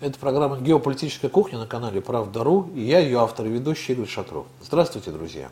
[0.00, 4.46] Это программа «Геополитическая кухня» на канале «Правда.ру» и я, ее автор и ведущий Игорь Шатров.
[4.62, 5.48] Здравствуйте, друзья!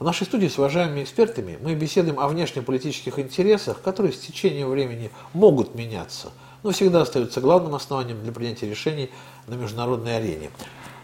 [0.00, 5.12] В нашей студии с уважаемыми экспертами мы беседуем о внешнеполитических интересах, которые с течением времени
[5.32, 6.32] могут меняться,
[6.64, 9.10] но всегда остаются главным основанием для принятия решений
[9.46, 10.50] на международной арене.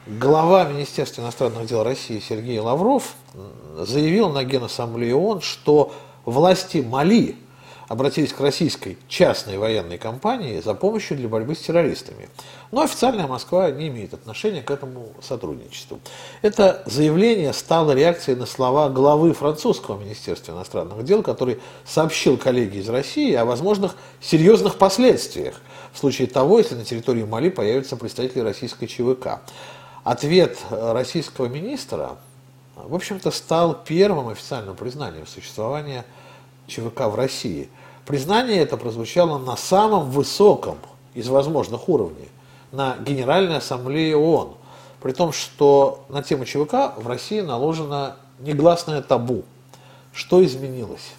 [0.09, 3.15] Глава Министерства иностранных дел России Сергей Лавров
[3.79, 5.93] заявил на Генассамблее ООН, что
[6.25, 7.37] власти Мали–
[7.89, 12.29] обратились к российской частной военной компании за помощью для борьбы с террористами.
[12.71, 15.99] Но официальная Москва не имеет отношения к этому сотрудничеству.
[16.43, 22.89] Это заявление стало реакцией на слова главы французского Министерства иностранных дел, который сообщил коллеге из
[22.91, 25.61] России о возможных серьезных последствиях
[25.93, 29.41] в случае того, если на территории Мали появятся представители российской ЧВК.
[30.05, 32.17] Ответ российского министра,
[32.77, 36.05] в общем-то, стал первым официальным признанием существования
[36.69, 37.69] ЧВК в России.
[38.07, 40.79] Признание это прозвучало на самом высоком
[41.15, 42.29] из возможных уровней,
[42.71, 44.55] на Генеральной Ассамблее ООН.
[45.03, 49.45] При том, что на тему ЧВК в России наложено негласное табу.
[50.13, 51.13] Что изменилось?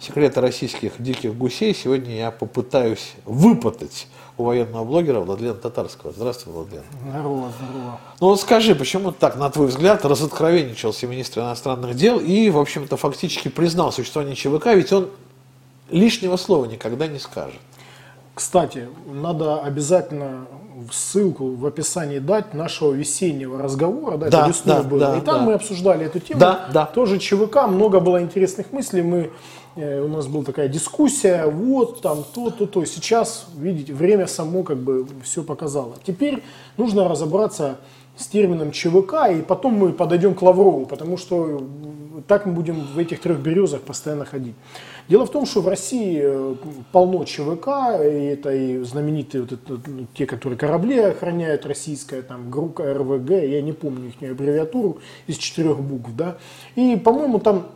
[0.00, 6.12] Секреты российских диких гусей сегодня я попытаюсь выпытать у военного блогера Владлена Татарского.
[6.12, 6.82] Здравствуй, Владлен.
[7.10, 8.00] Здорово, здорово.
[8.20, 12.96] Ну вот скажи, почему так, на твой взгляд, разоткровенничался министр иностранных дел и, в общем-то,
[12.96, 15.10] фактически признал существование ЧВК, ведь он
[15.90, 17.60] лишнего слова никогда не скажет.
[18.38, 20.46] Кстати, надо обязательно
[20.92, 25.00] ссылку в описании дать нашего весеннего разговора, да, да это весной да, было.
[25.00, 25.42] Да, и там да.
[25.42, 26.38] мы обсуждали эту тему.
[26.38, 26.86] Да, да.
[26.86, 29.02] Тоже ЧВК, много было интересных мыслей.
[29.02, 29.32] Мы,
[29.74, 32.84] э, у нас была такая дискуссия, вот там то, то, то.
[32.84, 35.94] Сейчас, видите, время само как бы все показало.
[36.06, 36.44] Теперь
[36.76, 37.78] нужно разобраться
[38.16, 41.60] с термином ЧВК, и потом мы подойдем к Лаврову, потому что
[42.26, 44.54] так мы будем в этих трех березах постоянно ходить.
[45.08, 46.54] Дело в том, что в России э,
[46.92, 47.68] полно ЧВК,
[48.02, 53.30] и это и знаменитые вот это, ну, те, которые корабли охраняют, российская там группа РВГ,
[53.30, 56.38] я не помню их аббревиатуру, из четырех букв, да.
[56.74, 57.68] И, по-моему, там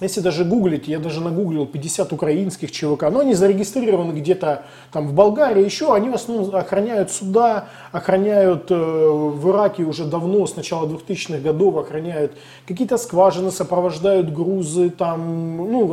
[0.00, 5.14] если даже гуглить, я даже нагуглил 50 украинских ЧВК, но они зарегистрированы где-то там в
[5.14, 10.86] Болгарии, еще они в основном охраняют суда, охраняют э, в Ираке уже давно, с начала
[10.86, 12.32] 2000-х годов, охраняют
[12.68, 15.90] какие-то скважины, сопровождают грузы, там, ну,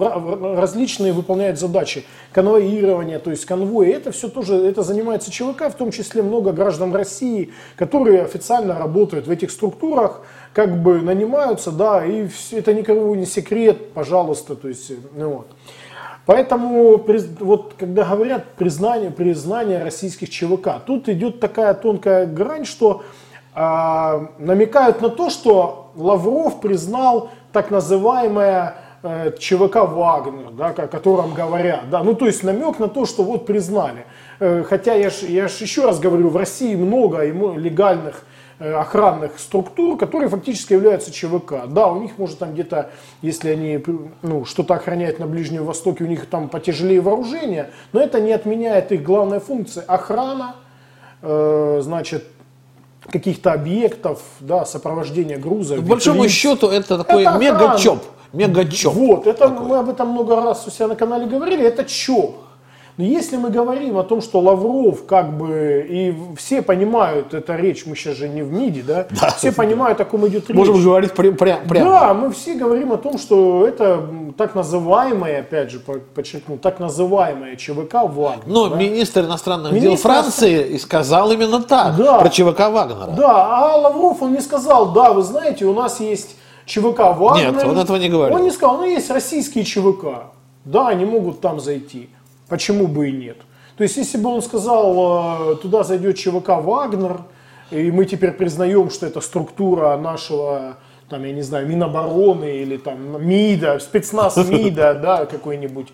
[0.55, 2.03] различные выполняют задачи,
[2.33, 6.93] конвоирование, то есть конвои, это все тоже, это занимается ЧВК, в том числе много граждан
[6.93, 10.21] России, которые официально работают в этих структурах,
[10.53, 15.47] как бы нанимаются, да, и это никого не секрет, пожалуйста, то есть, ну вот.
[16.25, 17.03] Поэтому,
[17.39, 23.03] вот, когда говорят признание, признание российских ЧВК, тут идет такая тонкая грань, что
[23.53, 31.33] э, намекают на то, что Лавров признал так называемое э, ЧВК Вагнер, да, о котором
[31.33, 31.89] говорят.
[31.89, 34.05] Да, ну, то есть намек на то, что вот признали.
[34.39, 38.23] Э, хотя я же я ж еще раз говорю, в России много легальных
[38.59, 41.65] охранных структур, которые фактически являются ЧВК.
[41.67, 42.91] Да, у них может там где-то,
[43.21, 43.83] если они
[44.21, 48.91] ну, что-то охраняют на Ближнем Востоке, у них там потяжелее вооружение, но это не отменяет
[48.91, 50.55] их главной функции охрана,
[51.21, 52.25] э, значит,
[53.09, 55.75] каких-то объектов, да, сопровождение груза.
[55.75, 58.03] По большому счету это такой мега-чоп.
[58.31, 58.93] Мега-чоп.
[58.93, 59.67] Вот, это такой.
[59.67, 62.37] мы об этом много раз у себя на канале говорили, это чоп.
[62.95, 67.87] Но если мы говорим о том, что Лавров как бы, и все понимают, это речь,
[67.87, 70.57] мы сейчас же не в МИДе, да, да все понимают, о ком идет речь.
[70.57, 71.35] Можем говорить прямо.
[71.35, 76.79] Прям, Да, мы все говорим о том, что это так называемое, опять же, подчеркну, так
[76.79, 78.43] называемое ЧВК Вагнер.
[78.45, 78.75] Но да?
[78.75, 79.89] министр иностранных министр...
[79.89, 82.19] дел Франции и сказал именно так, да.
[82.19, 83.11] про ЧВК Вагнера.
[83.17, 87.53] Да, а Лавров, он не сказал, да, вы знаете, у нас есть ЧВК Вагнер.
[87.53, 88.37] Нет, он этого не говорил.
[88.37, 90.31] Он не сказал, ну есть российские ЧВК.
[90.63, 92.09] Да, они могут там зайти.
[92.53, 93.37] Почему бы и нет?
[93.77, 97.21] То есть, если бы он сказал, э, туда зайдет ЧВК «Вагнер»,
[97.71, 100.77] и мы теперь признаем, что это структура нашего,
[101.09, 105.87] там, я не знаю, Минобороны или там МИДа, спецназ МИДа, да, какой-нибудь,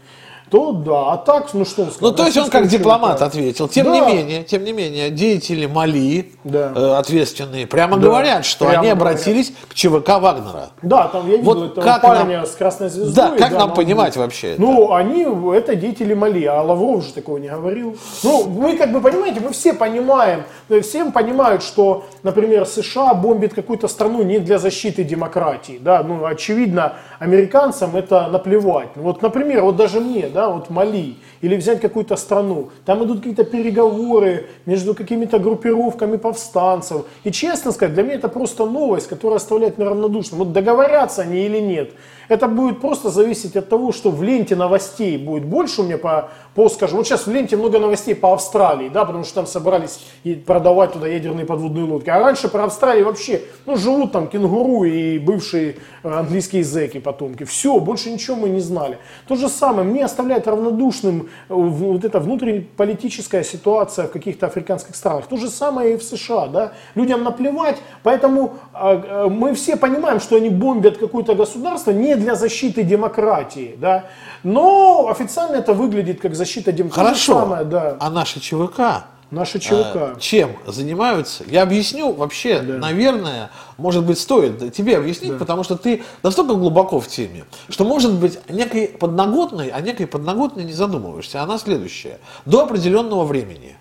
[0.50, 1.14] то да.
[1.14, 2.12] А так, ну что он сказал?
[2.12, 3.68] Ну, то есть он как дипломат ответил.
[3.68, 3.94] Тем да.
[3.94, 6.72] не менее, тем не менее, деятели Мали, да.
[6.75, 8.04] э, ответственные, прямо да.
[8.04, 9.69] говорят, что прямо они обратились говорят.
[9.69, 10.69] к ЧВК Вагнера.
[10.81, 12.46] Да, там я видел вот этого как парня нам...
[12.46, 13.13] с красной звездой.
[13.13, 14.24] Да, как да, нам понимать был.
[14.24, 14.62] вообще это?
[14.62, 15.25] Ну, они,
[15.56, 17.98] это деятели Мали, а Лавров же такого не говорил.
[18.24, 20.44] Ну, мы как бы, понимаете, мы все понимаем,
[20.81, 26.94] всем понимают, что, например, США бомбит какую-то страну не для защиты демократии, да, ну, очевидно,
[27.19, 28.90] американцам это наплевать.
[28.96, 31.15] Вот, например, вот даже мне, да, да, вот Мали.
[31.41, 32.69] или взять какую-то страну.
[32.86, 37.06] Там идут какие-то переговоры между какими-то группировками повстанцев.
[37.25, 40.39] И честно сказать, для меня это просто новость, которая оставляет меня равнодушным.
[40.39, 41.91] Вот договорятся они или нет.
[42.30, 46.30] Это будет просто зависеть от того, что в ленте новостей будет больше у меня по,
[46.53, 50.00] по скажем, вот сейчас в ленте много новостей по Австралии, да, потому что там собрались
[50.24, 52.12] и продавать туда ядерные подводные лодки.
[52.12, 57.45] А раньше про Австралию вообще, ну, живут там кенгуру и бывшие английские зэки, потомки.
[57.45, 59.00] Все, больше ничего мы не знали.
[59.27, 65.28] То же самое, мне оставляет равнодушным э, вот эта внутриполитическая ситуация в каких-то африканских странах.
[65.28, 66.72] То же самое и в США, да.
[66.96, 72.84] Людям наплевать, поэтому э, мы все понимаем, что они бомбят какое-то государство не для защиты
[72.84, 74.06] демократии, да.
[74.44, 77.08] Но официально это выглядит как защита демократии.
[77.08, 77.98] Хорошо, Самое, да.
[78.00, 79.96] а наши ЧВК Наши ЧВК.
[79.96, 81.44] э, чем занимаются?
[81.48, 82.74] Я объясню вообще, Да.
[82.78, 88.14] наверное, может быть, стоит тебе объяснить, потому что ты настолько глубоко в теме, что может
[88.14, 91.44] быть некой подноготной, а некой подноготной не задумываешься.
[91.44, 92.20] Она следующая.
[92.46, 93.78] До определенного времени,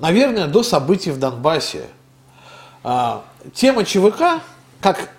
[0.00, 1.84] наверное, до событий в Донбассе,
[2.82, 3.22] а,
[3.54, 4.42] тема ЧВК
[4.80, 5.10] как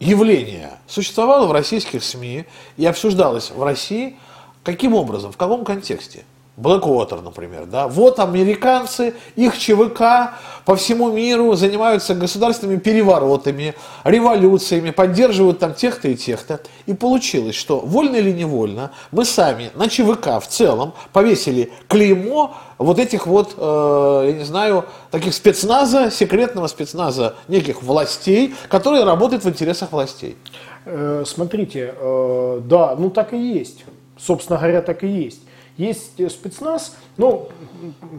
[0.00, 2.44] явление существовало в российских СМИ
[2.76, 4.18] и обсуждалось в России
[4.64, 6.24] каким образом, в каком контексте?
[6.58, 7.88] Blackwater, например, да.
[7.88, 10.34] Вот американцы, их ЧВК
[10.66, 16.60] по всему миру занимаются государственными переворотами, революциями, поддерживают там тех-то и тех-то.
[16.84, 22.98] И получилось, что вольно или невольно мы сами на ЧВК в целом повесили клеймо вот
[22.98, 29.48] этих вот, э, я не знаю, таких спецназа, секретного спецназа неких властей, которые работают в
[29.48, 30.36] интересах властей.
[30.84, 33.86] Э, Смотрите, э, да, ну так и есть.
[34.18, 35.40] Собственно говоря, так и есть.
[35.76, 37.48] Есть э, спецназ, ну,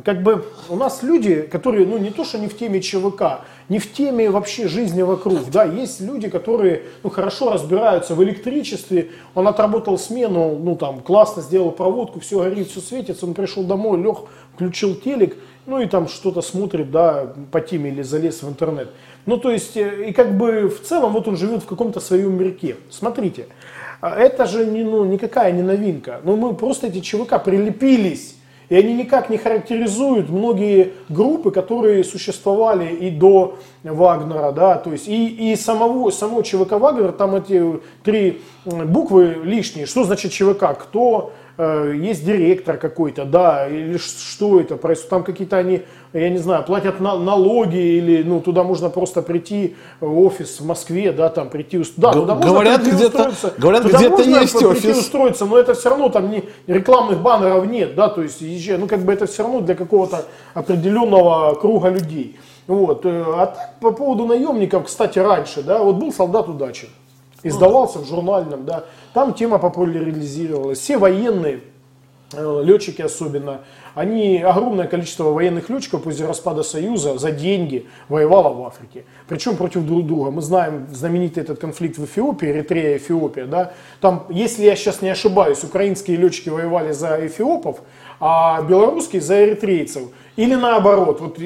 [0.03, 3.77] как бы у нас люди, которые, ну, не то, что не в теме ЧВК, не
[3.77, 9.47] в теме вообще жизни вокруг, да, есть люди, которые, ну, хорошо разбираются в электричестве, он
[9.47, 14.17] отработал смену, ну, там, классно сделал проводку, все горит, все светится, он пришел домой, лег,
[14.55, 18.89] включил телек, ну, и там что-то смотрит, да, по теме или залез в интернет.
[19.25, 22.37] Ну, то есть, э, и как бы в целом вот он живет в каком-то своем
[22.37, 22.75] мирке.
[22.89, 23.47] Смотрите,
[24.09, 26.19] это же не, ну, никакая не новинка.
[26.23, 28.35] Ну, мы просто эти ЧВК прилепились.
[28.69, 35.07] И они никак не характеризуют многие группы, которые существовали и до Вагнера, да, то есть
[35.07, 39.85] и, и самого, само ЧВК Вагнер, там эти три буквы лишние.
[39.85, 40.77] Что значит ЧВК?
[40.79, 45.83] Кто есть директор какой-то, да, или что это происходит, там какие-то они,
[46.13, 50.65] я не знаю, платят на, налоги, или, ну, туда можно просто прийти, в офис в
[50.65, 54.35] Москве, да, там прийти, да, Г- туда можно говорят, прийти где-то- говорят, Туда где-то можно
[54.39, 54.97] есть прийти офис.
[54.99, 58.41] устроиться, но это все равно там не, рекламных баннеров нет, да, то есть,
[58.79, 62.37] ну, как бы это все равно для какого-то определенного круга людей.
[62.65, 63.05] Вот.
[63.05, 66.87] э, А так, по поводу наемников, кстати, раньше, да, вот был солдат удачи,
[67.43, 71.61] издавался в журнальном, да, там тема популяризировалась, все военные,
[72.33, 73.61] э, летчики особенно,
[73.95, 79.05] они, огромное количество военных летчиков после распада Союза за деньги воевало в Африке.
[79.27, 80.31] Причем против друг друга.
[80.31, 83.45] Мы знаем знаменитый этот конфликт в Эфиопии, Эритрея, Эфиопия.
[83.45, 83.73] Да?
[84.01, 87.81] Там, если я сейчас не ошибаюсь, украинские летчики воевали за эфиопов,
[88.19, 90.09] а белорусские за эритрейцев.
[90.37, 91.37] Или наоборот, вот,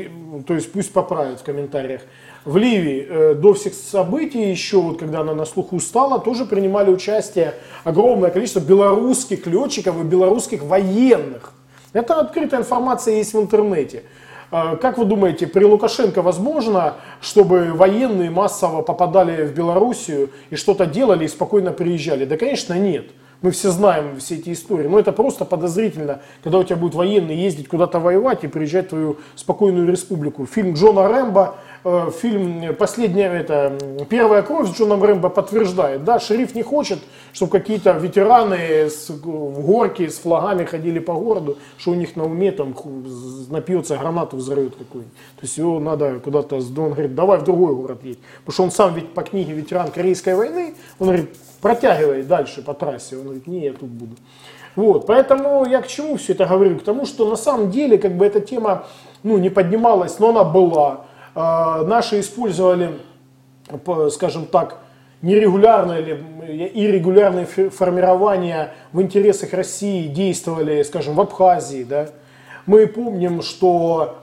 [0.46, 2.02] то есть пусть поправят в комментариях.
[2.48, 6.90] В Ливии э, до всех событий, еще вот когда она на слуху стала, тоже принимали
[6.90, 11.52] участие огромное количество белорусских летчиков и белорусских военных.
[11.92, 14.04] Это открытая информация есть в интернете.
[14.50, 20.86] Э, Как вы думаете, при Лукашенко возможно, чтобы военные массово попадали в Белоруссию и что-то
[20.86, 22.24] делали и спокойно приезжали?
[22.24, 23.08] Да, конечно, нет.
[23.42, 24.88] Мы все знаем все эти истории.
[24.88, 28.90] Но это просто подозрительно, когда у тебя будет военный ездить куда-то воевать и приезжать в
[28.90, 30.46] твою спокойную республику.
[30.48, 31.56] Фильм Джона Рэмбо,
[32.12, 33.78] фильм «Последняя», это,
[34.10, 36.04] «Первая кровь» с Джоном Рэмбо подтверждает.
[36.04, 37.00] Да, шериф не хочет,
[37.34, 42.26] чтобы какие-то ветераны с, в горке с флагами ходили по городу, что у них на
[42.26, 42.76] уме там
[43.50, 45.14] напьется, гранату взорвет какую-нибудь.
[45.14, 48.20] То есть его надо куда-то, он говорит, давай в другой город едь.
[48.46, 52.74] Потому что он сам ведь по книге ветеран Корейской войны, он говорит, протягивай дальше по
[52.74, 53.18] трассе.
[53.18, 54.16] Он говорит, не, я тут буду.
[54.76, 56.78] Вот, поэтому я к чему все это говорю?
[56.78, 58.86] К тому, что на самом деле как бы эта тема
[59.24, 61.07] ну, не поднималась, но она была.
[61.40, 62.98] А, наши использовали,
[63.86, 64.80] по- скажем так,
[65.22, 71.84] нерегулярное или иррегулярные фи- формирования в интересах России действовали, скажем, в Абхазии.
[71.84, 72.10] Да?
[72.66, 74.16] Мы помним, что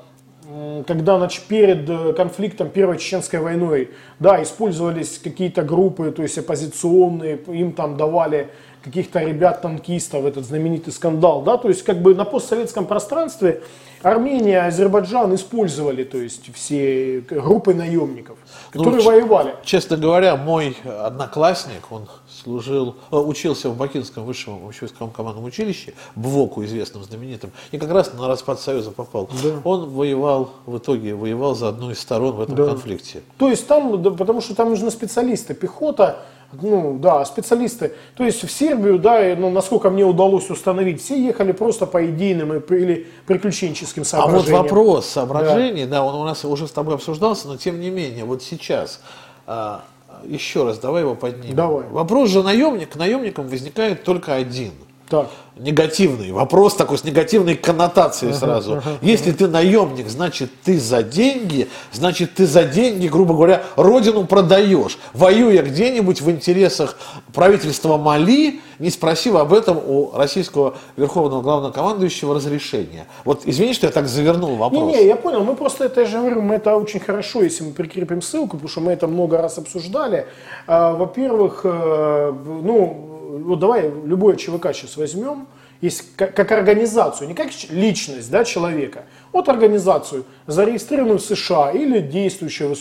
[0.89, 7.37] когда нач- перед э, конфликтом Первой Чеченской войной, да, использовались какие-то группы, то есть оппозиционные,
[7.47, 8.49] им там давали
[8.85, 13.63] каких-то ребят-танкистов, этот знаменитый скандал, да, то есть как бы на постсоветском пространстве
[14.05, 18.37] Армения, Азербайджан использовали, то есть все группы наемников,
[18.71, 19.55] которые ну, воевали.
[19.65, 26.67] Честно говоря, мой одноклассник, он служил, э, учился в Бакинском высшем общевойсковом командном училище, БВОКу
[26.67, 29.31] известным, знаменитым, и как раз на распад Союза попал.
[29.43, 29.61] Да.
[29.65, 32.67] Он воевал, в итоге воевал за одну из сторон в этом да.
[32.67, 33.23] конфликте.
[33.39, 36.19] То есть там, да, потому что там нужны специалисты, пехота,
[36.63, 37.95] ну, да, специалисты.
[38.17, 42.53] То есть в Сербию, да, ну, насколько мне удалось установить, все ехали просто по идейным
[42.55, 44.55] или приключенческим соображениям.
[44.55, 47.81] А вот вопрос соображений, да, да он у нас уже с тобой обсуждался, но тем
[47.81, 49.01] не менее, вот сейчас,
[49.47, 49.83] а,
[50.25, 51.57] еще раз, давай его поднимем.
[51.57, 51.87] Давай.
[51.89, 54.73] Вопрос же наемник, наемникам возникает только один–
[55.09, 55.29] так.
[55.57, 58.73] Негативный вопрос такой с негативной коннотацией uh-huh, сразу.
[58.77, 59.37] Uh-huh, Если uh-huh.
[59.37, 65.63] ты наемник, значит ты за деньги, значит ты за деньги, грубо говоря, родину продаешь, воюя
[65.63, 66.97] где-нибудь в интересах
[67.33, 73.07] правительства Мали, не спросив об этом у российского верховного главнокомандующего разрешения.
[73.25, 74.95] Вот извини, что я так завернул вопрос.
[74.95, 77.73] Не-не, я понял, мы просто это, я же говорю, мы это очень хорошо, если мы
[77.73, 80.27] прикрепим ссылку, потому что мы это много раз обсуждали.
[80.67, 82.33] А, во-первых, э,
[82.63, 85.47] ну, вот давай любое ЧВК сейчас возьмем,
[85.81, 92.01] есть как, как организацию, не как личность да, человека, вот организацию, зарегистрированную в США или
[92.01, 92.75] действующую,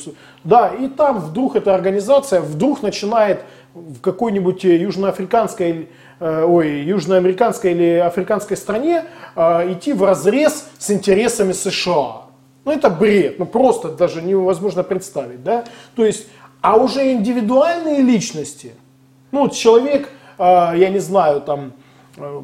[0.44, 3.44] да, и там вдруг эта организация вдруг начинает
[3.74, 9.06] в какой-нибудь южноафриканской, э, ой, южноамериканской или африканской стране
[9.36, 12.22] э, идти в разрез с интересами США.
[12.66, 15.66] Ну это бред, ну просто даже невозможно представить, да.
[15.96, 16.28] То есть,
[16.62, 18.74] а уже индивидуальные личности,
[19.32, 21.74] ну человек, я не знаю, там,
[22.18, 22.42] э,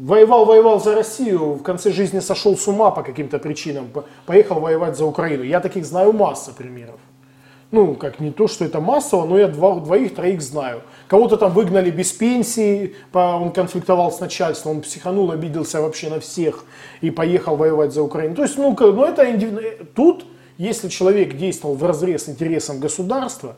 [0.00, 3.88] воевал, воевал за Россию, в конце жизни сошел с ума по каким-то причинам,
[4.26, 5.42] поехал воевать за Украину.
[5.42, 7.00] Я таких знаю масса примеров.
[7.70, 10.82] Ну, как не то, что это массово, но я двоих-троих знаю.
[11.08, 16.64] Кого-то там выгнали без пенсии, он конфликтовал с начальством, он психанул, обиделся вообще на всех
[17.00, 18.36] и поехал воевать за Украину.
[18.36, 19.86] То есть, ну, ну это индивидуально.
[19.94, 20.24] Тут,
[20.56, 23.56] если человек действовал в разрез интересам государства,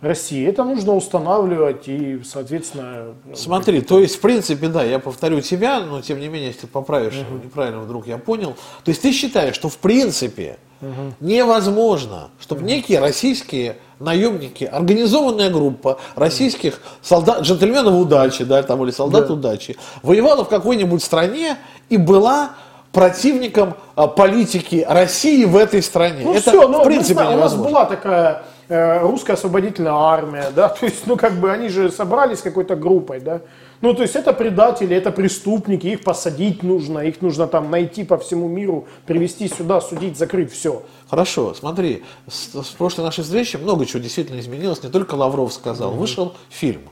[0.00, 0.46] России.
[0.46, 3.14] Это нужно устанавливать и, соответственно...
[3.34, 7.14] Смотри, то есть, в принципе, да, я повторю тебя, но тем не менее, если поправишь,
[7.14, 7.44] угу.
[7.44, 8.54] неправильно вдруг я понял.
[8.84, 11.14] То есть ты считаешь, что в принципе угу.
[11.20, 12.68] невозможно, чтобы угу.
[12.68, 19.34] некие российские наемники, организованная группа российских солдат, джентльменов удачи, да, там, или солдат да.
[19.34, 22.52] удачи, воевала в какой-нибудь стране и была
[22.92, 26.22] противником а, политики России в этой стране.
[26.24, 27.40] Ну, Это, все, ну, в принципе, невозможно.
[27.40, 31.90] У нас была такая русская освободительная армия, да, то есть, ну, как бы они же
[31.90, 33.40] собрались какой-то группой, да,
[33.80, 38.18] ну, то есть это предатели, это преступники, их посадить нужно, их нужно там найти по
[38.18, 40.82] всему миру, привести сюда, судить, закрыть, все.
[41.08, 45.92] Хорошо, смотри, с, с прошлой нашей встречи много чего действительно изменилось, не только Лавров сказал,
[45.92, 45.98] mm-hmm.
[45.98, 46.82] вышел фильм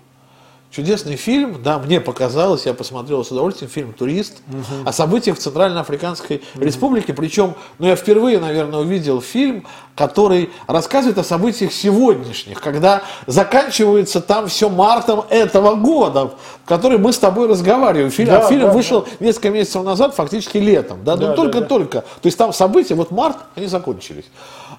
[0.70, 4.88] Чудесный фильм, да, мне показалось, я посмотрел с удовольствием фильм «Турист» угу.
[4.88, 6.64] о событиях в Центральноафриканской угу.
[6.64, 7.14] Республике.
[7.14, 14.48] Причем, ну, я впервые, наверное, увидел фильм, который рассказывает о событиях сегодняшних, когда заканчивается там
[14.48, 18.10] все мартом этого года, в который мы с тобой разговариваем.
[18.10, 19.24] Фильм, да, фильм да, вышел да.
[19.24, 21.98] несколько месяцев назад, фактически летом, да, ну только-только.
[21.98, 22.20] Да, да.
[22.20, 24.26] То есть там события, вот март, они закончились.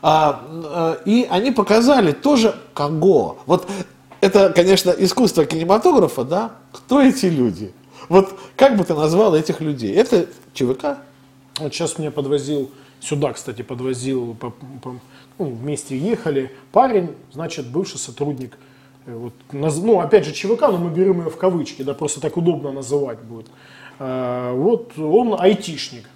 [0.01, 3.38] А, а, и они показали тоже Конго.
[3.48, 3.67] Вот
[4.22, 6.52] это, конечно, искусство кинематографа, да?
[6.72, 7.72] Кто эти люди?
[8.10, 9.94] Вот как бы ты назвал этих людей?
[9.94, 10.98] Это ЧВК?
[11.60, 14.96] Вот сейчас меня подвозил, сюда, кстати, подвозил, по, по,
[15.38, 18.58] ну, вместе ехали, парень, значит, бывший сотрудник,
[19.06, 22.38] э, вот, ну, опять же, ЧВК, но мы берем ее в кавычки, да, просто так
[22.38, 23.48] удобно называть будет.
[24.00, 26.10] А, вот он айтишник,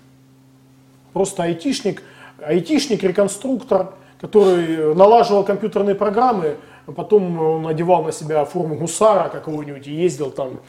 [1.13, 2.03] просто айтишник,
[2.39, 6.57] айтишник-реконструктор, который налаживал компьютерные программы,
[6.93, 10.59] Потом он одевал на себя форму гусара какого-нибудь и ездил там,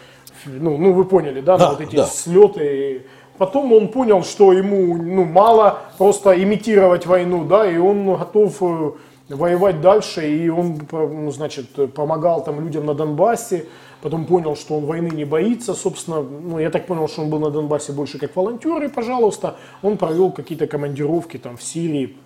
[0.46, 2.06] ну, ну вы поняли, да, да вот эти да.
[2.06, 3.06] слеты.
[3.38, 8.92] Потом он понял, что ему ну, мало просто имитировать войну, да, и он готов э,
[9.28, 13.66] воевать дальше, и он, ну, значит, помогал там людям на Донбассе,
[14.02, 17.38] потом понял, что он войны не боится, собственно, ну, я так понял, что он был
[17.38, 22.16] на Донбассе больше как волонтер, и, пожалуйста, он провел какие-то командировки там в Сирии,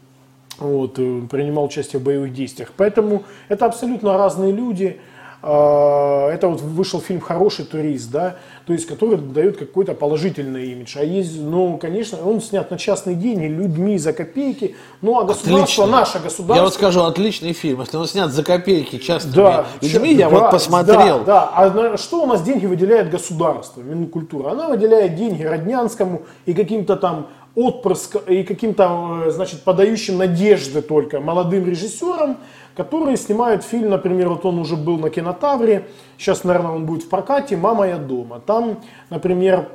[0.59, 2.73] вот, э, принимал участие в боевых действиях.
[2.77, 5.01] Поэтому это абсолютно разные люди.
[5.49, 8.37] А, это вот вышел фильм «Хороший турист», да,
[8.67, 10.99] то есть, который дает какой-то положительный имидж.
[10.99, 14.75] А есть, ну, конечно, он снят на частные деньги, людьми за копейки.
[15.03, 15.87] Ну, а государство, Отлично.
[15.87, 16.55] наше государство...
[16.55, 17.81] Я вот скажу, отличный фильм.
[17.81, 21.19] Если он снят за копейки частными да, людьми, я да, вот посмотрел.
[21.21, 21.51] Да, да.
[21.55, 24.51] А что у нас деньги выделяет государство, Минкультура?
[24.51, 31.21] Она выделяет деньги Роднянскому и каким-то там отпрыск и каким-то, э, значит, подающим надежды только
[31.21, 32.37] молодым режиссерам,
[32.77, 37.09] которые снимают фильм, например, вот он уже был на кинотавре, сейчас, наверное, он будет в
[37.09, 38.41] прокате «Мама, я дома».
[38.41, 39.69] Там, например,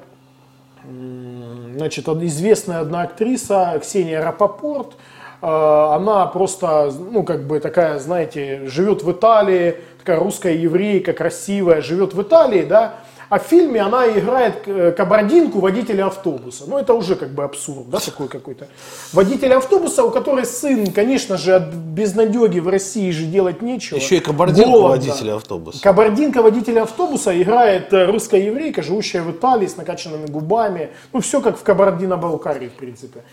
[0.83, 4.93] значит, известная одна актриса Ксения Рапопорт,
[5.41, 11.81] э, она просто, ну, как бы такая, знаете, живет в Италии, такая русская еврейка, красивая,
[11.81, 12.95] живет в Италии, да,
[13.31, 16.65] а в фильме она играет э, кабардинку водителя автобуса.
[16.67, 18.67] Ну, это уже как бы абсурд, да, такой какой-то.
[19.13, 23.95] Водитель автобуса, у которой сын, конечно же, от безнадеги в России же делать нечего.
[23.97, 25.81] Еще и кабардинка Голод, водителя автобуса.
[25.81, 30.89] Кабардинка водителя автобуса играет э, русская еврейка, живущая в Италии с накачанными губами.
[31.13, 33.23] Ну, все как в Кабардино-Балкарии, в принципе.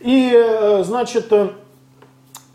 [0.00, 1.32] И, э, значит,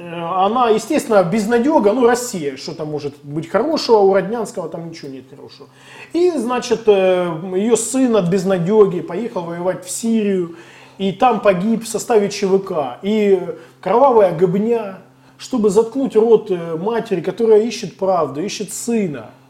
[0.10, 5.25] она, естественно, безнадега, ну, Россия, что там может быть хорошего, у Роднянского там ничего нет
[5.29, 5.70] хорошего.
[6.13, 10.55] И, значит, э, ее сын от безнадеги поехал воевать в Сирию,
[10.98, 13.00] и там погиб в составе ЧВК.
[13.01, 13.39] И
[13.79, 15.00] кровавая гобня,
[15.38, 19.31] чтобы заткнуть рот э, матери, которая ищет правду, ищет сына–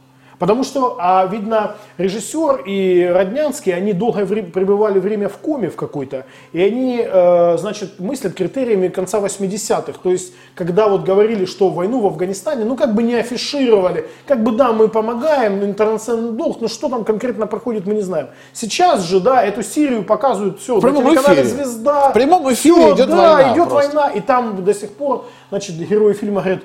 [0.42, 5.76] Потому что, а, видно, режиссер и Роднянский, они долгое время пребывали время в коме в
[5.76, 10.00] какой-то, и они, э, значит, мыслят критериями конца 80-х.
[10.02, 14.42] То есть, когда вот говорили, что войну в Афганистане, ну, как бы не афишировали, как
[14.42, 18.30] бы, да, мы помогаем, интернациональный долг, но что там конкретно проходит, мы не знаем.
[18.52, 21.44] Сейчас же, да, эту Сирию показывают все, в прямом эфире.
[21.44, 22.10] «Звезда».
[22.10, 23.96] В прямом эфире все, идет да, война идет просто.
[23.96, 26.64] война, и там до сих пор, значит, герои фильма говорят,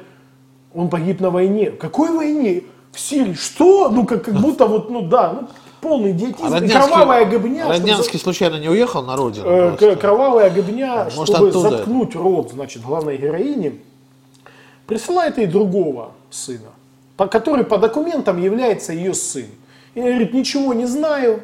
[0.75, 1.73] он погиб на войне.
[1.73, 2.62] Какой войне?
[2.96, 3.34] В Сирии.
[3.34, 3.90] Что?
[3.90, 5.48] Ну, как, как будто вот, ну да, ну,
[5.80, 6.54] полный идиотизм.
[6.54, 7.68] А кровавая гобня.
[7.68, 8.22] Роднянский чтобы...
[8.22, 9.46] случайно не уехал на родину?
[9.46, 11.70] Э, кровавая гобня, Может, чтобы оттуда...
[11.70, 13.80] заткнуть рот, значит, главной героини,
[14.86, 16.70] присылает ей другого сына,
[17.16, 19.46] который по документам является ее сын.
[19.94, 21.42] И говорит, ничего не знаю,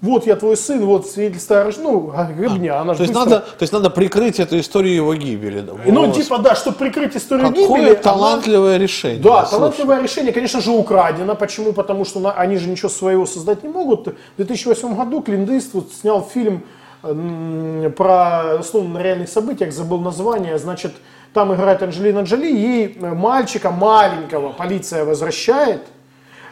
[0.00, 3.62] вот я твой сын, вот свидетельство о рождении, ну, гребня, она то, есть надо, то
[3.62, 5.60] есть надо прикрыть эту историю его гибели.
[5.60, 6.16] Ну, вот.
[6.16, 7.94] типа, да, чтобы прикрыть историю Какое гибели.
[7.94, 8.78] талантливое она...
[8.78, 9.20] решение.
[9.20, 9.50] Да, слушай.
[9.50, 11.34] талантливое решение, конечно же, украдено.
[11.34, 11.72] Почему?
[11.72, 14.06] Потому что они же ничего своего создать не могут.
[14.06, 16.62] В 2008 году Клинт Иствуд снял фильм
[17.02, 20.92] про основанный на реальных событиях, забыл название, значит,
[21.32, 25.82] там играет Анджелина Джоли, ей мальчика маленького полиция возвращает–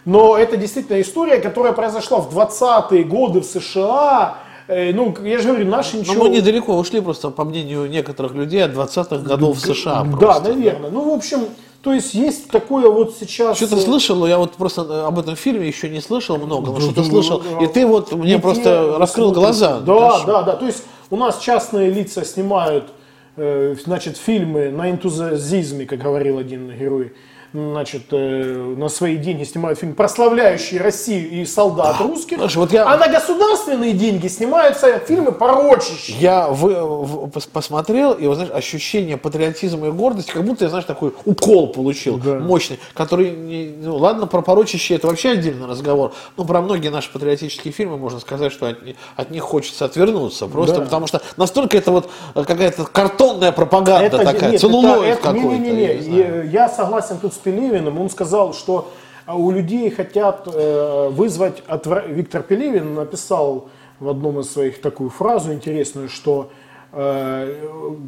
[0.07, 4.39] но это действительно история, которая произошла в 20-е годы в США.
[4.69, 6.15] Э, ну, я же говорю, наши ничего...
[6.15, 10.05] Но мы недалеко ушли просто, по мнению некоторых людей, от 20-х годов в США.
[10.05, 10.91] Да, просто, наверное.
[10.91, 10.95] Да.
[10.95, 11.41] Ну, в общем,
[11.83, 13.57] то есть есть такое вот сейчас...
[13.57, 17.03] Что-то слышал, но я вот просто об этом фильме еще не слышал много, но что-то
[17.03, 17.43] слышал.
[17.61, 19.81] И ты вот мне просто раскрыл глаза.
[19.81, 20.55] Да, да, да.
[20.55, 22.93] То есть у нас частные лица снимают,
[23.37, 27.13] э, значит, фильмы на энтузиазме, как говорил один герой
[27.57, 32.87] значит, э, на свои деньги снимают фильм, прославляющий Россию и солдат русских, Слушай, вот я...
[32.87, 36.17] а на государственные деньги снимаются фильмы порочащие.
[36.19, 40.85] Я в, в, посмотрел, и, вот, знаешь, ощущение патриотизма и гордости, как будто я, знаешь,
[40.85, 42.39] такой укол получил да.
[42.39, 47.73] мощный, который, ну, ладно, про порочащие это вообще отдельный разговор, но про многие наши патриотические
[47.73, 48.79] фильмы можно сказать, что от,
[49.17, 50.83] от них хочется отвернуться, просто да.
[50.83, 55.47] потому что настолько это вот какая-то картонная пропаганда это, такая, нет, целлулоид какой-то.
[55.47, 56.51] Не, не, не, не.
[56.51, 58.91] Я согласен тут с Пелевиным, он сказал, что
[59.25, 61.63] а, у людей хотят э, вызвать...
[61.69, 62.01] Отвра...
[62.07, 63.69] Виктор Пелевин написал
[64.01, 66.51] в одном из своих такую фразу интересную, что
[66.93, 67.55] э,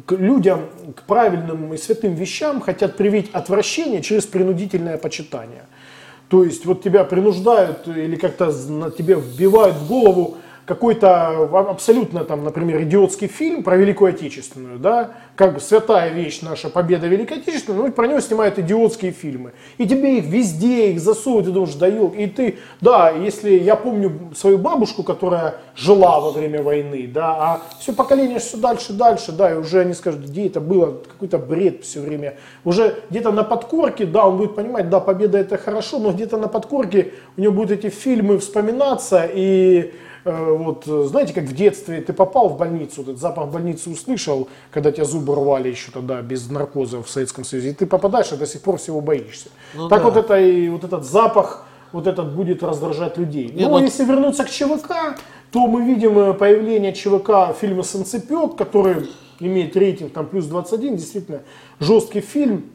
[0.05, 0.61] к людям,
[0.93, 5.65] к правильным и святым вещам хотят привить отвращение через принудительное почитание.
[6.27, 10.37] То есть вот тебя принуждают или как-то на тебе вбивают в голову
[10.69, 17.07] какой-то абсолютно там, например, идиотский фильм про Великую Отечественную, да, как святая вещь наша победа
[17.07, 19.53] Великой Отечественной, ну, про него снимают идиотские фильмы.
[19.79, 24.31] И тебе их везде, их засуют, ты думаешь, да и ты, да, если я помню
[24.35, 29.51] свою бабушку, которая жила во время войны, да, а все поколение все дальше, дальше, да,
[29.51, 32.35] и уже они скажут, где это было, какой-то бред все время.
[32.63, 36.47] Уже где-то на подкорке, да, он будет понимать, да, победа это хорошо, но где-то на
[36.47, 39.93] подкорке у него будут эти фильмы вспоминаться, и
[40.31, 45.05] вот, знаете, как в детстве ты попал в больницу, этот запах больницы услышал, когда тебя
[45.05, 48.61] зубы рвали еще тогда без наркоза в Советском Союзе, и ты попадаешь, и до сих
[48.61, 49.49] пор всего боишься.
[49.73, 50.09] Ну, так да.
[50.09, 53.45] вот, это, и, вот этот запах, вот этот будет раздражать людей.
[53.45, 55.17] Нет, Но ну, если вернуться к ЧВК,
[55.51, 61.41] то мы видим э, появление ЧВК фильма «Санцепек», который имеет рейтинг там плюс 21, действительно
[61.79, 62.65] жесткий фильм.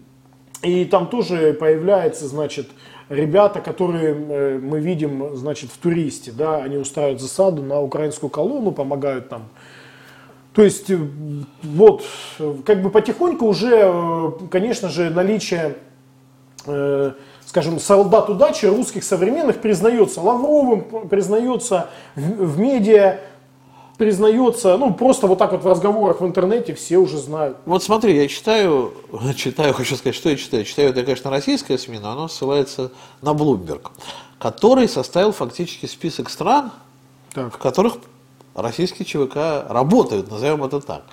[0.62, 2.68] И там тоже появляется, значит,
[3.08, 8.72] ребята, которые э, мы видим, значит, в туристе, да, они устраивают засаду на украинскую колонну,
[8.72, 9.48] помогают там.
[10.54, 10.98] То есть, э,
[11.62, 12.04] вот,
[12.64, 15.76] как бы потихоньку уже, э, конечно же, наличие,
[17.44, 23.18] скажем, солдат удачи русских современных признается Лавровым, признается в, в медиа,
[23.96, 27.56] признается, ну просто вот так вот в разговорах в интернете все уже знают.
[27.66, 28.92] Вот смотри, я читаю,
[29.36, 30.64] читаю, хочу сказать, что я читаю.
[30.64, 32.90] Читаю это, конечно, российское СМИ, но оно ссылается
[33.22, 33.90] на Bloomberg,
[34.38, 36.72] который составил фактически список стран,
[37.32, 37.54] Так.
[37.54, 37.98] в которых
[38.54, 41.04] российские ЧВК работают, назовем это так.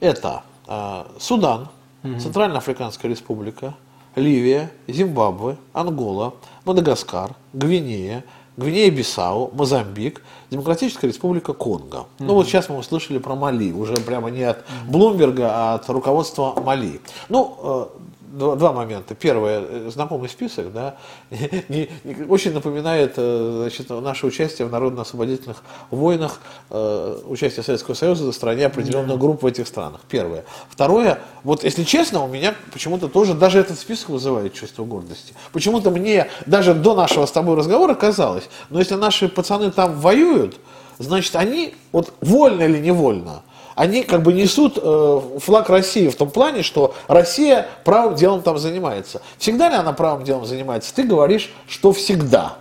[0.00, 1.68] Это э, Судан,
[2.02, 3.74] Центральноафриканская республика,
[4.16, 8.24] Ливия, Зимбабве, Ангола, Мадагаскар, Гвинея,
[8.56, 12.06] Гвинея-Бисау, Мозамбик, Демократическая республика Конго.
[12.18, 16.54] Ну вот сейчас мы услышали про Мали, уже прямо не от Блумберга, а от руководства
[16.60, 17.00] Мали.
[17.28, 17.86] Ну, э,
[18.32, 19.14] два, два момента.
[19.14, 20.96] Первое, э, знакомый список, да,
[21.68, 26.40] не- не- очень напоминает э, значит, наше участие в народно-освободительных войнах,
[26.70, 30.00] э, участие Советского Союза за стране определенных групп в этих странах.
[30.08, 30.44] Первое.
[30.68, 35.34] Второе, вот если честно, у меня почему-то тоже даже этот список вызывает чувство гордости.
[35.52, 40.58] Почему-то мне даже до нашего с тобой разговора казалось, но если наши пацаны там воюют,
[40.98, 43.42] значит они, вот вольно или невольно,
[43.74, 48.58] они как бы несут э, флаг России в том плане, что Россия правым делом там
[48.58, 49.22] занимается.
[49.38, 50.94] Всегда ли она правым делом занимается?
[50.94, 52.56] Ты говоришь, что всегда.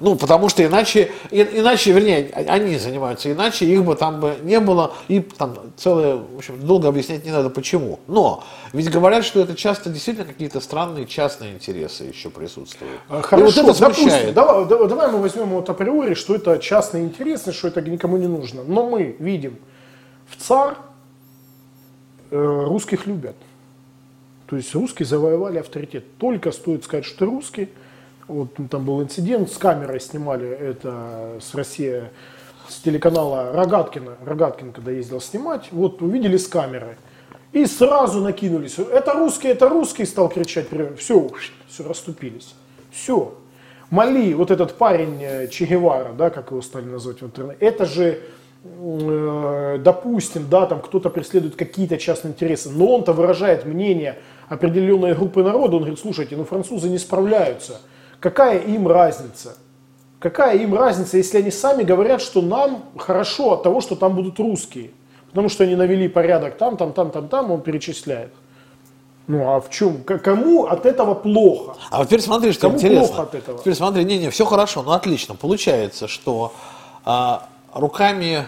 [0.00, 4.58] Ну, потому что иначе, и- иначе, вернее, они занимаются, иначе их бы там бы не
[4.58, 8.00] было, и там целое, в общем, долго объяснять не надо почему.
[8.08, 12.94] Но, ведь говорят, что это часто действительно какие-то странные частные интересы еще присутствуют.
[13.10, 14.34] И Хорошо, вот это допустим, смущает.
[14.34, 18.16] давай, давай- давай мы возьмем вот априори, что это частный интерес, и что это никому
[18.16, 18.64] не нужно.
[18.66, 19.58] Но мы видим,
[20.32, 20.78] в ЦАР
[22.30, 23.36] э, русских любят.
[24.46, 26.04] То есть русские завоевали авторитет.
[26.18, 27.68] Только стоит сказать, что ты русский.
[28.28, 32.04] Вот там был инцидент, с камерой снимали это с России,
[32.68, 34.16] с телеканала Рогаткина.
[34.24, 36.96] Рогаткин, когда ездил снимать, вот увидели с камеры.
[37.52, 38.78] И сразу накинулись.
[38.78, 40.68] Это русский, это русский, стал кричать.
[40.98, 41.30] Все,
[41.68, 42.54] все, расступились.
[42.90, 43.34] Все.
[43.92, 47.84] Мали, вот этот парень э, Че Гевара, да, как его стали называть в интернете, это
[47.84, 48.20] же,
[48.64, 55.76] допустим, да, там кто-то преследует какие-то частные интересы, но он-то выражает мнение определенной группы народа,
[55.76, 57.80] он говорит, слушайте, ну французы не справляются,
[58.20, 59.56] какая им разница?
[60.20, 64.38] Какая им разница, если они сами говорят, что нам хорошо от того, что там будут
[64.38, 64.92] русские?
[65.30, 68.32] Потому что они навели порядок там, там, там, там, там, он перечисляет.
[69.26, 70.04] Ну а в чем?
[70.04, 71.74] Кому от этого плохо?
[71.90, 73.06] А вот теперь смотри, что Кому интересно.
[73.06, 73.58] плохо от этого?
[73.58, 75.34] Теперь смотри, не-не, все хорошо, ну отлично.
[75.34, 76.52] Получается, что
[77.04, 78.46] а, руками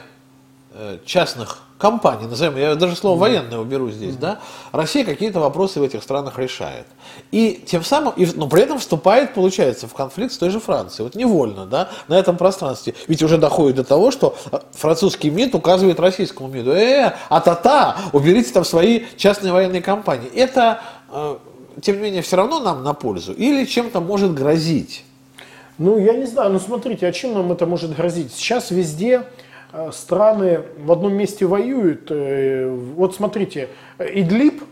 [0.73, 4.39] э, частных компаний, назовем, я даже слово военное уберу здесь, да,
[4.73, 6.87] Россия какие-то вопросы в этих странах решает.
[7.31, 11.05] И тем самым, и, но при этом вступает, получается, в конфликт с той же Францией.
[11.05, 12.95] Вот невольно, да, на этом пространстве.
[13.09, 18.53] Ведь уже доходит до того, что э, французский МИД указывает российскому МИДу, э, а-та-та, уберите
[18.53, 20.31] там свои частные военные компании.
[20.35, 21.37] Это, э,
[21.83, 25.05] тем не менее, все равно нам на пользу или чем-то может грозить.
[25.77, 28.33] Ну, я не знаю, ну смотрите, а чем нам это может грозить?
[28.33, 29.25] Сейчас везде
[29.73, 32.07] э, страны в одном месте воюют.
[32.11, 34.63] Э, Вот смотрите, э, Идлиб,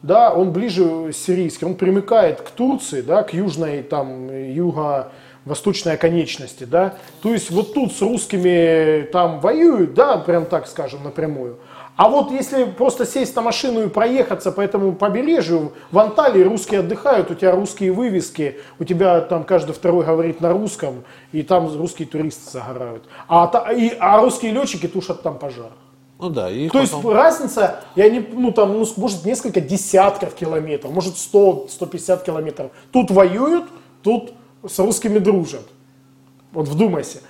[0.00, 6.94] да, он ближе сирийский, он примыкает к Турции, да, к южной, там, юго-восточной оконечности, да.
[7.20, 11.58] То есть вот тут с русскими там воюют, да, прям так скажем, напрямую.
[11.96, 16.80] А вот если просто сесть на машину и проехаться по этому побережью, в Анталии русские
[16.80, 21.74] отдыхают, у тебя русские вывески, у тебя там каждый второй говорит на русском, и там
[21.74, 23.04] русские туристы загорают.
[23.28, 25.70] А, и, а русские летчики тушат там пожар.
[26.18, 30.34] Ну да, и То есть потом- разница, я не, ну там, ну, может несколько десятков
[30.34, 32.72] километров, может 100, 150 километров.
[32.90, 33.64] Тут воюют,
[34.02, 34.32] тут
[34.66, 35.66] с русскими дружат.
[36.52, 37.20] Вот вдумайся.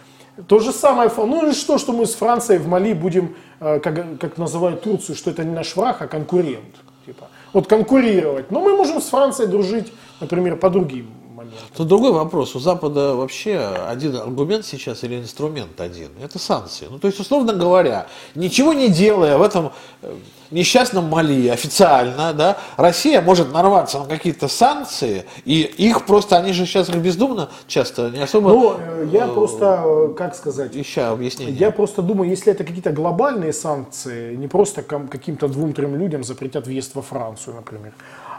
[0.48, 4.18] То же самое, ну и что, что мы с Францией в Мали будем, э, как,
[4.18, 6.76] как называют Турцию, что это не наш враг, а конкурент.
[7.06, 7.28] Типа.
[7.52, 8.50] Вот конкурировать.
[8.50, 11.06] Но мы можем с Францией дружить, например, по другим
[11.46, 11.68] моментам.
[11.76, 12.54] Тут другой вопрос.
[12.54, 16.10] У Запада вообще один аргумент сейчас или инструмент один.
[16.22, 16.86] Это санкции.
[16.90, 20.14] Ну, то есть, условно говоря, ничего не делая в этом э,
[20.50, 26.66] несчастном Мали официально, да, Россия может нарваться на какие-то санкции, и их просто, они же
[26.66, 31.52] сейчас их бездумно часто не особо Ну, э, я просто, э, как сказать, ища объяснения.
[31.52, 36.94] Я просто думаю, если это какие-то глобальные санкции, не просто каким-то двум-трем людям запретят въезд
[36.94, 37.92] во Францию, например,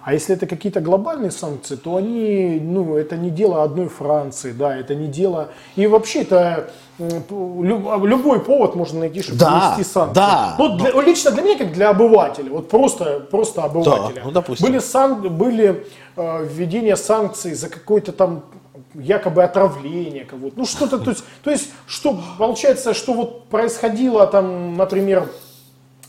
[0.07, 4.73] а если это какие-то глобальные санкции, то они, ну, это не дело одной Франции, да,
[4.77, 5.49] это не дело...
[5.75, 10.15] И вообще это лю- любой повод можно найти, чтобы Да, ввести санкции.
[10.15, 10.55] да.
[10.57, 14.21] Ну, для- лично для меня, как для обывателя, вот просто, просто обывателя.
[14.23, 14.65] ну, допустим.
[14.67, 18.45] Были, сан- были э, введения санкций за какой-то там
[18.93, 20.53] якобы отравление кого-то.
[20.55, 25.27] Ну что-то, то есть, то есть, что получается, что вот происходило там, например,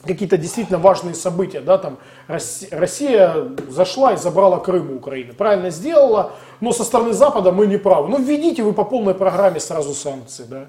[0.04, 6.32] какие-то действительно важные события, да, там Россия, зашла и забрала Крым у Украины, правильно сделала,
[6.61, 8.08] но со стороны Запада мы не правы.
[8.08, 10.66] Ну введите вы по полной программе сразу санкции, да.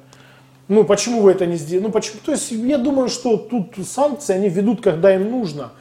[0.68, 1.88] Ну, почему вы это не сделали?
[1.88, 2.20] Ну, почему?
[2.24, 5.72] То есть, я думаю, что тут санкции они ведут, когда им нужно.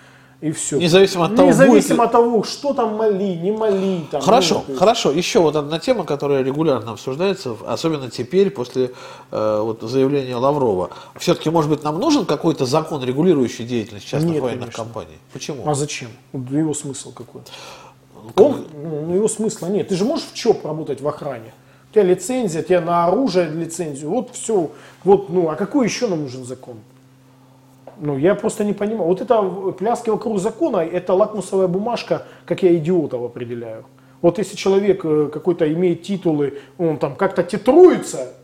[0.41, 0.79] И все.
[0.79, 4.07] Независимо от того, Независимо будет от того, что там моли, не моли.
[4.09, 5.11] Там, Хорошо, ну, хорошо.
[5.11, 8.93] Еще вот одна тема, которая регулярно обсуждается, особенно теперь, после
[9.33, 10.91] э, вот, заявления Лаврова.
[11.17, 14.85] Все-таки, может быть, нам нужен какой-то закон, регулирующий деятельность частных Нет, военных конечно.
[14.85, 15.19] компаний?
[15.33, 15.69] Почему?
[15.69, 16.11] А зачем?
[16.33, 17.43] Его смысл какой?
[18.37, 19.89] Он, ну, его смысла нет.
[19.89, 21.53] Ты же можешь в ЧОП работать в охране?
[21.91, 24.11] У тебя лицензия, тебе на оружие лицензию.
[24.11, 24.71] Вот все.
[25.03, 26.77] Вот, ну, а какой еще нам нужен закон?
[28.01, 29.09] Ну, я просто не понимаю.
[29.09, 33.85] Вот это пляски вокруг закона, это лакмусовая бумажка, как я идиотов определяю.
[34.21, 38.35] Вот если человек э, какой-то имеет титулы, он там как-то титруется,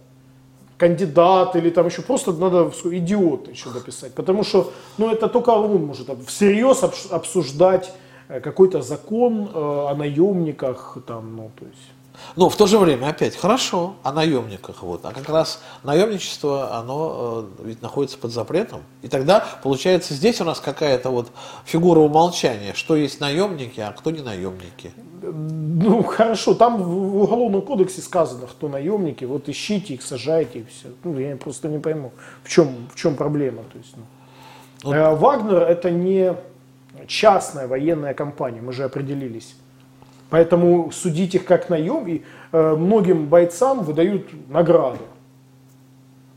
[0.76, 4.14] кандидат или там еще просто надо идиот еще дописать.
[4.14, 7.92] Потому что ну, это только он может всерьез обсуждать
[8.28, 9.58] э, какой-то закон э,
[9.90, 10.98] о наемниках.
[11.06, 11.93] Там, ну, то есть.
[12.36, 14.82] Но в то же время, опять, хорошо о наемниках.
[14.82, 15.04] Вот.
[15.04, 18.82] А как раз наемничество, оно э, ведь находится под запретом.
[19.02, 21.28] И тогда, получается, здесь у нас какая-то вот
[21.64, 24.92] фигура умолчания, что есть наемники, а кто не наемники.
[25.22, 30.88] Ну хорошо, там в уголовном кодексе сказано, кто наемники, вот ищите их, сажайте и все.
[31.02, 33.62] Ну, я просто не пойму, в чем, в чем проблема.
[33.72, 34.92] То есть, ну.
[34.92, 36.36] Э, Вагнер это не
[37.06, 39.56] частная военная компания, мы же определились.
[40.30, 44.98] Поэтому судить их как наем, и э, многим бойцам выдают награды.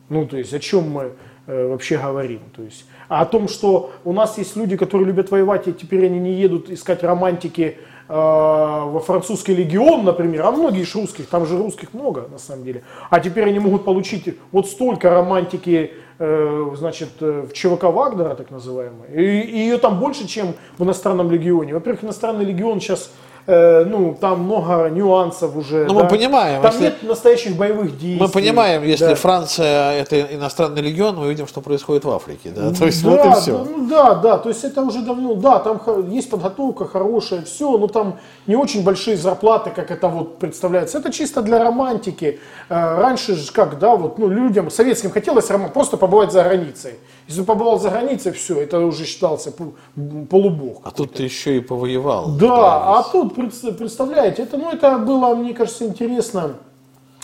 [0.09, 1.11] Ну, то есть, о чем мы
[1.47, 2.41] э, вообще говорим?
[2.55, 6.05] То есть, а о том, что у нас есть люди, которые любят воевать, и теперь
[6.05, 11.45] они не едут искать романтики э, во французский легион, например, а многие из русских, там
[11.45, 16.69] же русских много на самом деле, а теперь они могут получить вот столько романтики, э,
[16.75, 21.31] значит, э, в ЧВК Вагнера, так называемой, и, и ее там больше, чем в иностранном
[21.31, 21.73] легионе.
[21.73, 23.11] Во-первых, иностранный легион сейчас
[23.47, 25.85] э, ну, там много нюансов уже.
[25.85, 26.07] Ну, мы да.
[26.07, 28.19] понимаем, Там если- нет настоящих боевых действий.
[28.19, 29.15] Мы понимаем, если Да.
[29.15, 32.51] Франция это иностранный легион, мы видим, что происходит в Африке.
[32.55, 32.71] Да?
[32.73, 33.51] То есть да, вот и да, все.
[33.63, 35.79] ну да, да, то есть это уже давно, да, там
[36.09, 40.97] есть подготовка хорошая, все, но там не очень большие зарплаты, как это вот представляется.
[40.97, 42.39] Это чисто для романтики.
[42.69, 46.95] Э, Раньше же как, да, вот, ну, людям, советским хотелось просто побывать за границей.
[47.27, 49.51] Если побывал за границей, все, это уже считался
[50.29, 50.81] полубог.
[50.83, 52.29] А тут ты еще и повоевал.
[52.39, 56.53] Да, а тут, пред- представляете, это, ну, это было, мне кажется, интересно.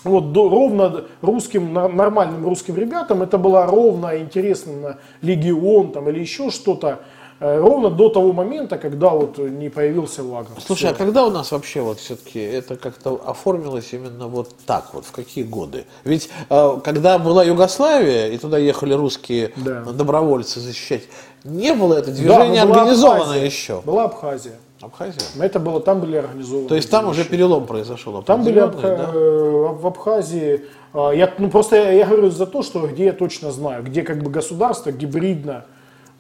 [0.04, 6.20] Вот до- ровно русским, нормальным русским ребятам это было ровно интересно на легион там, или
[6.20, 7.00] еще что-то,
[7.44, 10.58] ровно до того момента, когда вот не появился Вагнер.
[10.66, 10.98] Слушай, а Всё.
[11.06, 15.44] когда у нас вообще вот все-таки это как-то оформилось именно вот так вот, в какие
[15.44, 15.86] годы?
[16.06, 19.82] Ведь э, когда была Югославия, и туда ехали русские Да.
[19.82, 21.04] добровольцы защищать,
[21.44, 23.46] не было это Да, движение была организовано Абхазия.
[23.46, 23.82] еще.
[23.86, 24.54] Была Абхазия.
[24.82, 25.22] Абхазия?
[25.40, 26.68] Это было, там были организованы.
[26.68, 27.22] То есть там движения.
[27.22, 28.22] уже перелом произошел.
[28.22, 29.10] Там были Абха- да?
[29.14, 30.62] э, в Абхазии.
[30.94, 34.22] а, Я, ну, просто я говорю за то, что где я точно знаю, где как
[34.22, 35.66] бы государство гибридно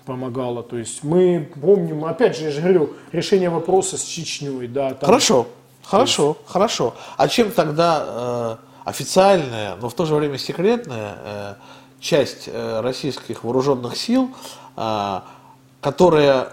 [0.06, 0.64] помогало.
[0.64, 4.68] То есть мы помним, опять же, я же говорю, решение вопроса с Чечней.
[4.68, 5.48] Да, там- Хорошо,
[5.84, 6.94] хорошо, хорошо.
[7.18, 11.54] А чем тогда э, официальная, но в то же время секретная э,
[12.00, 14.30] часть э, российских вооруженных сил,
[14.76, 15.20] э,
[15.82, 16.50] которая,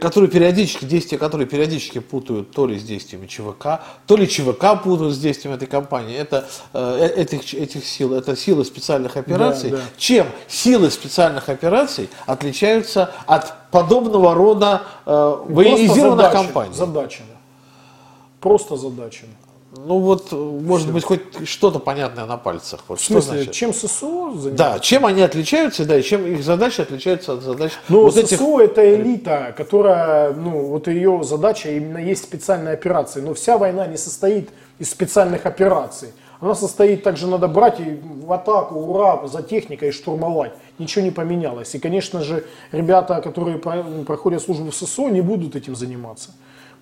[0.00, 5.14] которые периодически, действия которые периодически путают то ли с действиями ЧВК, то ли ЧВК путают
[5.14, 9.70] с действиями этой компании, это, э, э, этих, этих сил, это силы специальных операций.
[9.70, 9.80] да.
[9.96, 16.74] Чем силы специальных операций отличаются от подобного рода э, военизированных задачами, компаний?
[16.74, 17.28] Задачами.
[18.40, 19.32] Просто задачами.
[19.74, 22.80] Ну вот, э, может быть, хоть что-то понятное на пальцах.
[22.88, 23.52] Вот В что смысле, значит?
[23.54, 23.86] чем ССО
[24.34, 24.50] занимается?
[24.52, 28.36] Да, чем они отличаются, да, и чем их задачи отличаются от задач Ну, вот этих...
[28.36, 33.22] ССО это элита, которая, ну, вот ее задача именно есть специальные операции.
[33.22, 36.08] Но вся война не состоит из специальных операций.
[36.40, 40.52] Она состоит, также надо брать и в атаку, ура, за техникой и штурмовать.
[40.78, 41.74] Ничего не поменялось.
[41.74, 46.32] И, конечно же, ребята, которые про- проходят службу в ССО, не будут этим заниматься.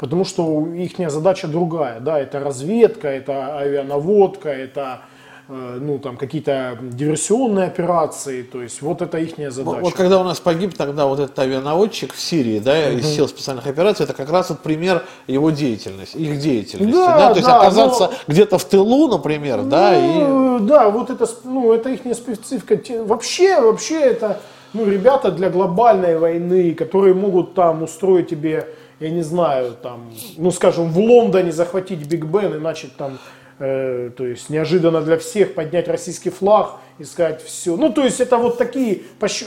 [0.01, 2.01] Потому что их задача другая.
[2.01, 5.01] Да, это разведка, это авианаводка, это
[5.47, 8.43] э, ну, там, какие-то диверсионные операции.
[8.43, 9.81] То есть вот это их Ну, задача.
[9.81, 13.67] Вот когда у нас погиб тогда вот этот авианаводчик в Сирии, да, из сил специальных
[13.67, 17.61] операций, это как раз вот пример его деятельности, их деятельности, Да, да, то есть да,
[17.61, 20.25] оказаться но- где-то в тылу, например, да, и...
[20.25, 23.05] Ну, да, вот это, ну, это их специфика.
[23.05, 24.41] Вообще, вообще это,
[24.73, 28.67] ну, ребята для глобальной войны, которые могут там устроить тебе,
[29.01, 33.19] я не знаю, там, ну, скажем, в Лондоне захватить Биг Бен и начать там
[33.59, 37.77] э, то есть неожиданно для всех поднять российский флаг и сказать все.
[37.77, 39.03] Ну, то есть это вот такие,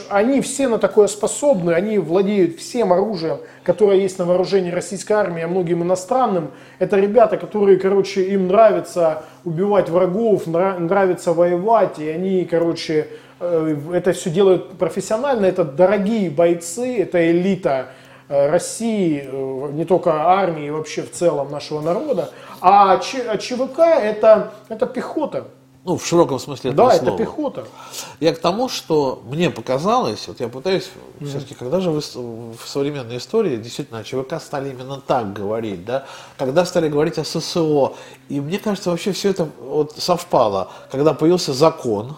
[0.08, 5.42] они все на такое способны, они владеют всем оружием, которое есть на вооружении российской армии,
[5.42, 6.50] а многим иностранным.
[6.80, 13.06] Это ребята, которые, короче, им нравится убивать врагов, нравится воевать, и они, короче,
[13.38, 17.90] э, это все делают профессионально, это дорогие бойцы, это элита
[18.28, 22.30] России, э, не только армии, вообще в целом нашего народа.
[22.60, 25.46] А ЧВК это, это пехота.
[25.84, 27.14] Ну, в широком смысле этого да, слова.
[27.14, 27.64] это пехота.
[28.18, 30.88] Я к тому, что мне показалось, вот я пытаюсь,
[31.20, 31.26] mm-hmm.
[31.26, 36.06] все-таки, когда же вы в современной истории действительно о ЧВК стали именно так говорить, да,
[36.38, 37.92] когда стали говорить о ССО,
[38.30, 42.16] и мне кажется, вообще все это вот совпало, когда появился закон,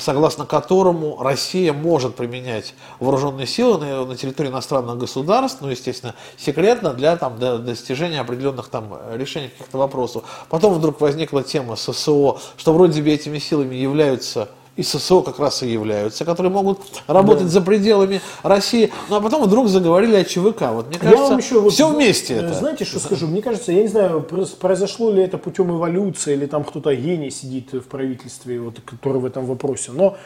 [0.00, 6.94] согласно которому Россия может применять вооруженные силы на, на территории иностранных государств, ну, естественно, секретно
[6.94, 10.24] для, там, для достижения определенных там, решений каких-то вопросов.
[10.48, 15.64] Потом вдруг возникла тема ССО, что вроде бы этими силами являются и ССО как раз
[15.64, 17.48] и являются, которые могут работать да.
[17.48, 18.92] за пределами России.
[19.10, 20.70] Ну а потом вдруг заговорили о ЧВК.
[20.70, 22.54] Вот мне кажется, еще вот, все вместе это.
[22.54, 23.26] Знаете, что скажу?
[23.26, 24.22] Мне кажется, я не знаю,
[24.60, 29.24] произошло ли это путем эволюции, или там кто-то гений сидит в правительстве, вот, который в
[29.24, 29.90] этом вопросе.
[29.90, 30.16] Но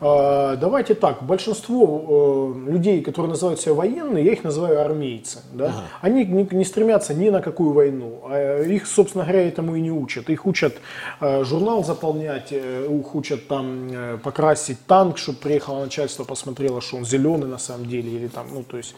[0.00, 5.38] давайте так, большинство э, людей, которые называют себя военные, я их называю армейцы.
[5.52, 5.66] Да?
[5.66, 5.82] Ага.
[6.02, 8.20] Они не, не стремятся ни на какую войну.
[8.24, 10.28] А их, собственно говоря, этому и не учат.
[10.28, 10.76] Их учат
[11.20, 13.88] э, журнал заполнять, э, их учат там
[14.22, 18.10] покрасить танк, чтобы приехало начальство, посмотрело, что он зеленый на самом деле.
[18.10, 18.94] Или там, ну, то есть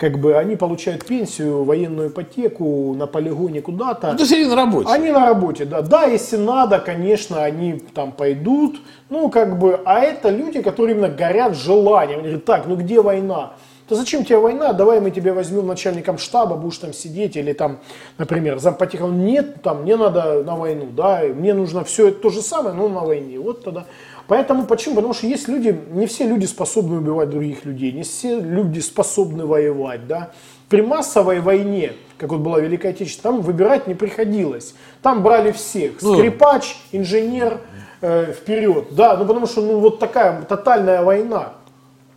[0.00, 4.12] как бы они получают пенсию, военную ипотеку на полигоне куда-то.
[4.12, 4.88] Ну, то есть они на работе.
[4.90, 5.82] Они на работе, да.
[5.82, 8.80] Да, если надо, конечно, они там пойдут.
[9.10, 12.20] Ну, как бы, а это люди, которые именно горят желанием.
[12.20, 13.52] Они говорят, так, ну где война?
[13.90, 17.80] то зачем тебе война, давай мы тебя возьмем начальником штаба, будешь там сидеть, или там,
[18.18, 22.40] например, зампотеха, нет, там, мне надо на войну, да, мне нужно все это то же
[22.40, 23.86] самое, но на войне, вот тогда.
[24.28, 24.94] Поэтому почему?
[24.94, 29.44] Потому что есть люди, не все люди способны убивать других людей, не все люди способны
[29.44, 30.30] воевать, да.
[30.68, 34.76] При массовой войне, как вот была Великая Отечественная, там выбирать не приходилось.
[35.02, 36.00] Там брали всех.
[36.00, 36.14] Ну.
[36.14, 37.58] Скрипач, инженер,
[38.00, 38.88] э, вперед.
[38.90, 41.54] Да, ну потому что ну, вот такая тотальная война.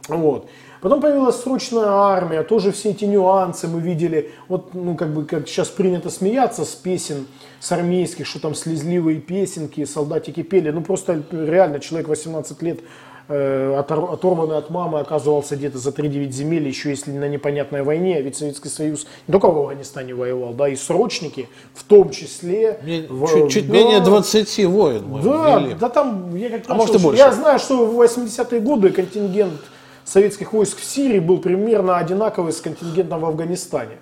[0.07, 0.47] Вот.
[0.83, 4.31] Потом появилась срочная армия, тоже все эти нюансы мы видели.
[4.49, 7.25] Вот, ну, как бы, как сейчас принято смеяться с песен,
[7.61, 10.71] с армейских, что там слезливые песенки, солдатики пели.
[10.71, 12.81] Ну, просто реально человек 18 лет
[13.27, 18.69] оторванный от мамы, оказывался где-то за 3-9 земель, еще если на непонятной войне, ведь Советский
[18.69, 22.79] Союз не только в Афганистане воевал, да, и срочники, в том числе...
[23.09, 26.95] в, чуть, чуть да, менее 20 воин мы Да, да там, я как а может
[26.95, 27.17] и больше.
[27.17, 29.62] Я знаю, что в 80-е годы контингент
[30.03, 33.97] советских войск в Сирии был примерно одинаковый с контингентом в Афганистане.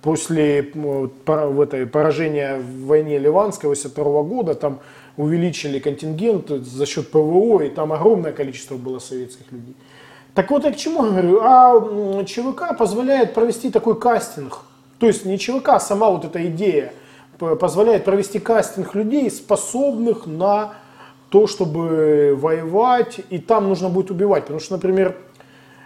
[0.00, 4.80] После в этой, поражения в войне Ливанской 82 года там
[5.16, 9.76] увеличили контингент за счет ПВО, и там огромное количество было советских людей.
[10.34, 11.40] Так вот я к чему говорю?
[11.42, 14.60] А ЧВК позволяет провести такой кастинг.
[14.98, 16.92] То есть не ЧВК, а сама вот эта идея
[17.38, 20.74] позволяет провести кастинг людей, способных на
[21.28, 24.44] то, чтобы воевать, и там нужно будет убивать.
[24.44, 25.16] Потому что, например,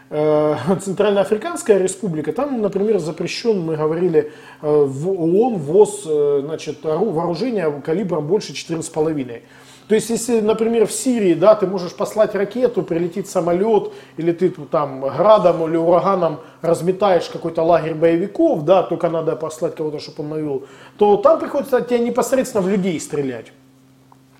[0.08, 8.26] Центральноафриканская республика, там, например, запрещен, мы говорили, э, в ООН ввоз э, значит, вооружения калибром
[8.26, 9.42] больше 4,5.
[9.88, 14.50] То есть, если, например, в Сирии, да, ты можешь послать ракету, прилетит самолет, или ты
[14.50, 20.30] там градом или ураганом разметаешь какой-то лагерь боевиков, да, только надо послать кого-то, чтобы он
[20.30, 20.66] навел,
[20.98, 23.52] то там приходится тебе непосредственно в людей стрелять,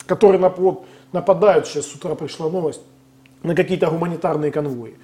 [0.06, 0.40] которые
[1.12, 2.82] нападают, сейчас с утра пришла новость,
[3.44, 4.96] на какие-то гуманитарные конвои.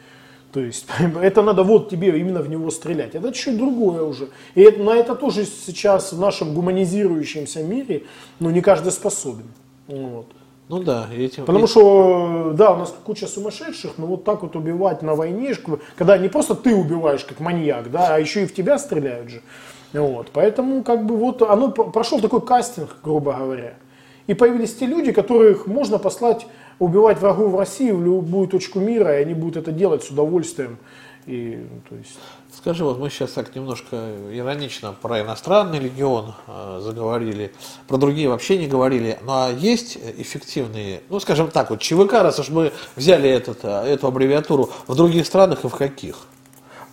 [0.52, 0.86] То есть
[1.22, 3.14] это надо вот тебе именно в него стрелять.
[3.14, 4.28] Это чуть другое уже.
[4.54, 8.04] И это, на это тоже сейчас в нашем гуманизирующемся мире,
[8.38, 9.46] ну, не каждый способен.
[9.86, 10.26] Вот.
[10.68, 11.44] Ну да, этим.
[11.44, 15.54] Потому что, да, у нас куча сумасшедших, но вот так вот убивать на войне,
[15.96, 19.42] когда не просто ты убиваешь как маньяк, да, а еще и в тебя стреляют же.
[19.92, 20.28] Вот.
[20.32, 23.74] Поэтому, как бы, вот оно прошел такой кастинг, грубо говоря.
[24.32, 26.46] И появились те люди, которых можно послать
[26.78, 30.78] убивать врагов в России в любую точку мира, и они будут это делать с удовольствием.
[31.26, 32.18] И, то есть...
[32.56, 37.52] Скажи, вот мы сейчас так немножко иронично про иностранный легион э, заговорили,
[37.88, 42.38] про другие вообще не говорили, ну а есть эффективные, ну скажем так, вот ЧВК, раз
[42.38, 46.16] уж мы взяли этот, э, эту аббревиатуру, в других странах и в каких?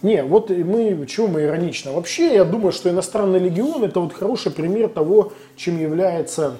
[0.02, 1.93] Не, вот мы, чего мы иронично?
[1.93, 6.60] Вообще, я думаю, что иностранный легион это вот хороший пример того, чем является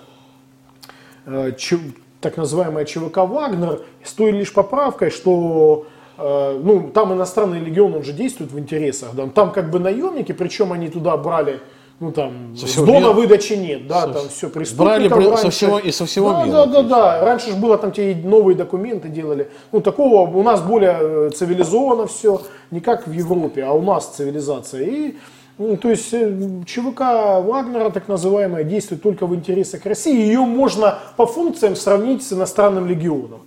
[2.22, 8.04] так называемая ЧВК «Вагнер», с той лишь поправкой, что э, ну, там иностранный легион, он
[8.04, 11.60] же действует в интересах, да, там как бы наемники, причем они туда брали
[12.00, 13.12] ну там Со всего дома мира?
[13.12, 15.50] выдачи нет, да, Со- там все Брали преступников со раньше.
[15.50, 17.26] всего- и со всего да, мира, Да, да, да.
[17.26, 19.50] Раньше же было там те новые документы делали.
[19.74, 24.08] Ну такого у нас более э, цивилизовано все, не как в Европе, а у нас
[24.16, 24.84] цивилизация.
[24.84, 25.16] И
[25.60, 27.02] ну, то есть э, ЧВК
[27.44, 30.16] Вагнера, так называемая, действует только в интересах России.
[30.18, 33.42] Ее можно по функциям сравнить с иностранным легионом.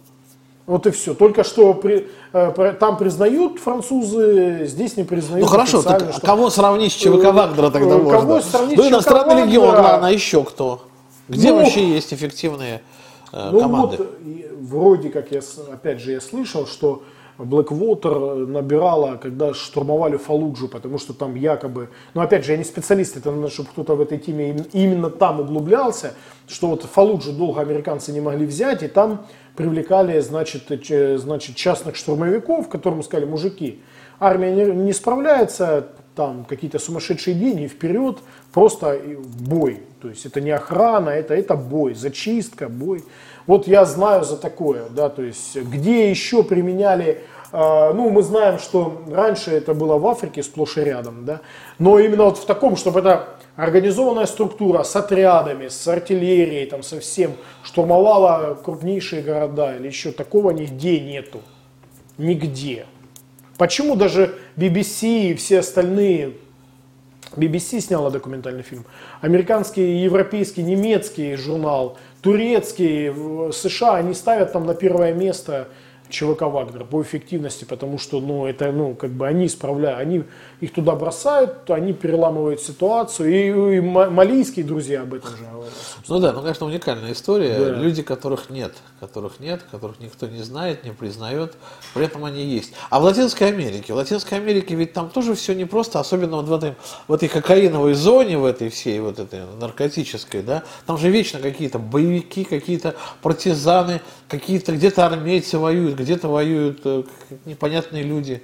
[0.66, 1.14] Вот и все.
[1.14, 5.44] Только что при- э, там признают французы, здесь не признают.
[5.46, 8.10] Ну хорошо, так а что- кого сравнить с ЧВК Э, Вагнера тогда можно?
[8.20, 9.82] кого сравнить ну, иностранный легион, Вагнера?
[9.92, 10.82] ладно, а еще кто?
[11.28, 12.82] Где Ну, вообще есть эффективные
[13.32, 13.96] э, Ну команды?
[13.96, 14.18] вот,
[14.60, 15.40] вроде как, я,
[15.72, 17.02] опять же, я слышал, что
[17.38, 23.16] Blackwater набирала, когда штурмовали Фалуджу, потому что там якобы, ну опять же, я не специалист,
[23.16, 26.14] это надо, чтобы кто-то в этой теме им- именно там углублялся,
[26.46, 29.26] что вот Фалуджу долго американцы не могли взять, и там
[29.56, 33.80] привлекали, значит, э, значит частных штурмовиков, которым сказали, мужики,
[34.20, 38.18] армия не, не справляется, там какие-то сумасшедшие деньги, вперед,
[38.52, 39.00] просто
[39.40, 39.80] бой.
[40.00, 43.04] То есть это не охрана, это, это бой, зачистка, бой.
[43.46, 48.58] Вот я знаю за такое, да, то есть где еще применяли, э, ну мы знаем,
[48.58, 51.40] что раньше это было в Африке сплошь и рядом, да,
[51.78, 57.00] но именно вот в таком, чтобы это организованная структура с отрядами, с артиллерией, там со
[57.00, 57.32] всем
[57.64, 61.40] штурмовала крупнейшие города или еще такого нигде нету,
[62.16, 62.86] нигде.
[63.62, 66.32] Почему даже BBC и все остальные
[67.36, 68.84] BBC сняла документальный фильм.
[69.20, 73.12] Американский, европейский, немецкий журнал, турецкий,
[73.52, 75.68] США, они ставят там на первое место
[76.12, 80.24] ЧВК Вагнер по эффективности, потому что, ну, это, ну, как бы они справляют, они
[80.60, 85.72] их туда бросают, они переламывают ситуацию, и, и ма- малийские друзья об этом же говорят.
[86.08, 87.58] Ну да, ну конечно уникальная история.
[87.58, 87.70] Да.
[87.76, 91.54] Люди, которых нет, которых нет, которых никто не знает, не признает,
[91.94, 92.74] при этом они есть.
[92.90, 96.52] А в Латинской Америке, в Латинской Америке ведь там тоже все непросто, особенно вот в
[96.52, 96.74] этой,
[97.08, 101.78] в этой кокаиновой зоне, в этой всей вот этой наркотической, да, там же вечно какие-то
[101.78, 107.02] боевики, какие-то партизаны, какие-то где-то армейцы воюют, где-то воюют э,
[107.46, 108.42] непонятные люди.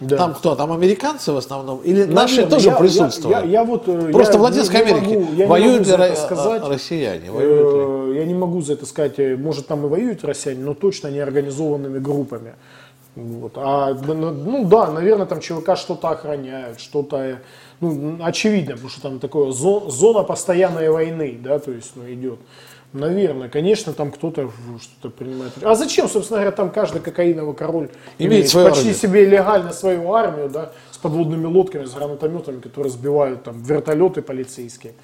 [0.00, 0.16] Да.
[0.16, 0.54] Там кто?
[0.54, 1.80] Там американцы в основном?
[1.80, 3.36] Или наши Наверное, тоже я- присутствуют?
[3.36, 6.02] Я, я- я вот, э, Просто я в Латинской не Америке могу- я воюют могу
[6.02, 6.62] ро- сказать.
[6.66, 7.30] россияне?
[7.30, 7.68] Воюют?
[7.74, 11.08] Э, Я не могу за это сказать, э, может там и воюют россияне, но точно
[11.08, 12.54] не организованными группами.
[13.14, 13.52] Вот.
[13.56, 17.36] А, ну да, наверное, там ЧВК что-то охраняют, что-то, э,
[17.80, 22.38] ну, очевидно, потому что там такое зо- зона постоянной войны, да, то есть, ну, идет.
[22.92, 25.52] Наверное, конечно, там кто-то что-то принимает.
[25.62, 27.88] А зачем, собственно говоря, там каждый кокаиновый король
[28.18, 28.96] Имеет свою почти армию.
[28.96, 34.94] себе легально свою армию, да, с подводными лодками, с гранатометами, которые сбивают там вертолеты полицейские.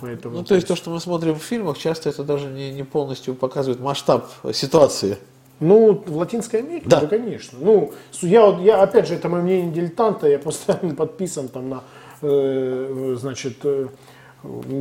[0.00, 2.82] Поэтому, Ну, то есть то, что мы смотрим в фильмах, часто это даже не, не
[2.82, 5.18] полностью показывает масштаб ситуации.
[5.60, 7.00] Ну, в Латинской Америке, Да.
[7.02, 7.58] да, конечно.
[7.60, 7.92] Ну,
[8.22, 11.82] я, вот- я, опять же, это мое мнение дилетанта, я постоянно подписан там на,
[12.22, 13.86] э, значит, э,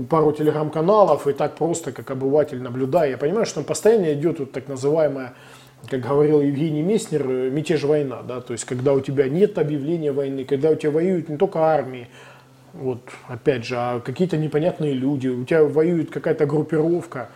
[0.09, 3.11] пару телеграм-каналов, и так просто, как обыватель, наблюдаю.
[3.11, 5.33] Я понимаю, что там постоянно идет вот так называемая,
[5.89, 10.11] как говорил Евгений Месснер, э, мятеж война, да, то есть, когда у тебя нет объявления
[10.11, 12.07] войны, когда у тебя воюют не только армии,
[12.73, 17.29] вот, опять же, а какие-то непонятные люди, у тебя воюет какая-то группировка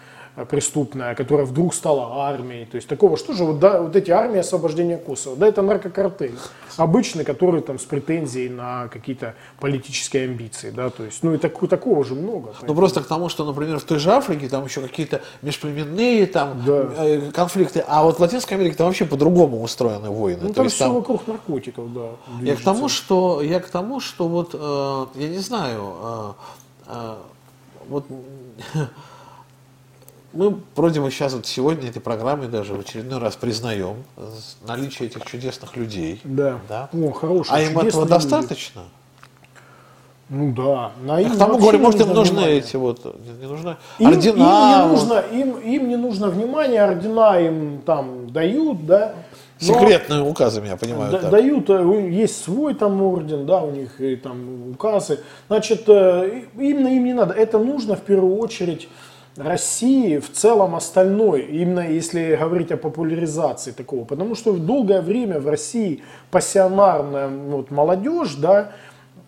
[0.46, 4.38] преступная, которая вдруг стала армией, то есть такого, что же, вот, да, вот эти армии
[4.40, 6.36] освобождения Косово, да, это наркокартель,
[6.78, 11.58] обычный, который там с претензией на какие-то политические амбиции, да, то есть, ну и так-
[11.68, 12.54] такого же много.
[12.62, 16.62] Ну просто к тому, что, например, в той же Африке там еще какие-то межплеменные там
[16.66, 16.88] Да.
[16.98, 20.40] э, конфликты, а вот в Латинской Америке там вообще по-другому устроены войны.
[20.44, 22.02] Ну То там есть все там- вокруг наркотиков, да.
[22.02, 22.64] Я к движется.
[22.66, 26.32] тому, что я к тому, что вот э, я не знаю, э,
[26.90, 27.16] э,
[27.90, 28.06] вот
[30.38, 34.30] мы вроде бы сейчас вот сегодня этой программой даже в очередной раз признаем э,
[34.68, 36.22] наличие этих чудесных людей.
[36.24, 36.60] Да.
[36.70, 36.90] Да.
[36.94, 38.10] О, хорошие, А им этого люди.
[38.12, 38.84] достаточно?
[40.30, 40.92] Ну да.
[41.02, 42.58] На им к тому говорю, может им нужны внимания.
[42.58, 44.34] эти вот, не, не нужны Им, ордена.
[44.34, 49.14] им не вот, нужно, им, им не нужно внимание, ордена им там дают, да.
[49.62, 51.14] но секретные указами, я понимаю.
[51.14, 51.32] да- так.
[51.32, 55.22] дают, э, есть свой там орден, да, у них и там указы.
[55.48, 57.34] Значит, э, именно им не надо.
[57.34, 58.88] Это нужно в первую очередь
[59.38, 64.06] России в целом остальной, именно если говорить о популяризации такого.
[64.06, 68.72] Потому что в долгое время в России пассионарная вот, молодежь, да,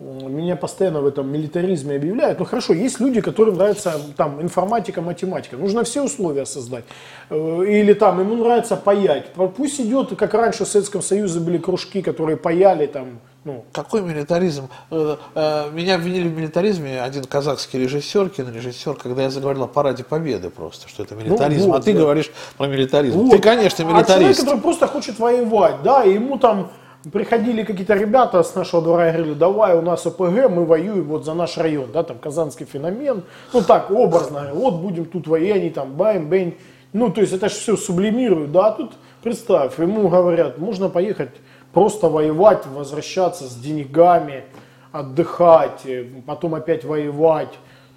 [0.00, 2.38] меня постоянно в этом милитаризме объявляют.
[2.38, 5.58] Ну хорошо, есть люди, которым нравится там информатика, математика.
[5.58, 6.84] Нужно все условия создать.
[7.28, 9.26] Э, Или там ему нравится паять.
[9.56, 14.68] Пусть идет, как раньше в Советском Союзе были кружки, которые паяли там, ну, Какой милитаризм?
[14.90, 20.04] Э, э, Меня обвинили в милитаризме один казахский режиссер, кинорежиссер, когда я заговорил о параде
[20.04, 22.00] победы просто, что это милитаризм, вот, а ты да.
[22.00, 23.18] говоришь про милитаризм.
[23.18, 23.30] Вот.
[23.30, 24.40] Ты, конечно, А человек, милитарист.
[24.40, 26.70] который просто хочет воевать, да, и ему там
[27.12, 31.24] приходили какие-то ребята с нашего двора и говорили, давай, у нас ОПГ, мы воюем вот
[31.24, 33.22] за наш район, да, там казанский феномен,
[33.54, 36.58] ну так, образно, вот будем тут воевать, они там бэм, бэнь,
[36.92, 41.30] ну, то есть это же все сублимируют, да, а тут, представь, ему говорят, можно поехать
[41.72, 44.44] просто воевать, возвращаться с деньгами,
[44.92, 47.52] отдыхать, э, потом опять воевать,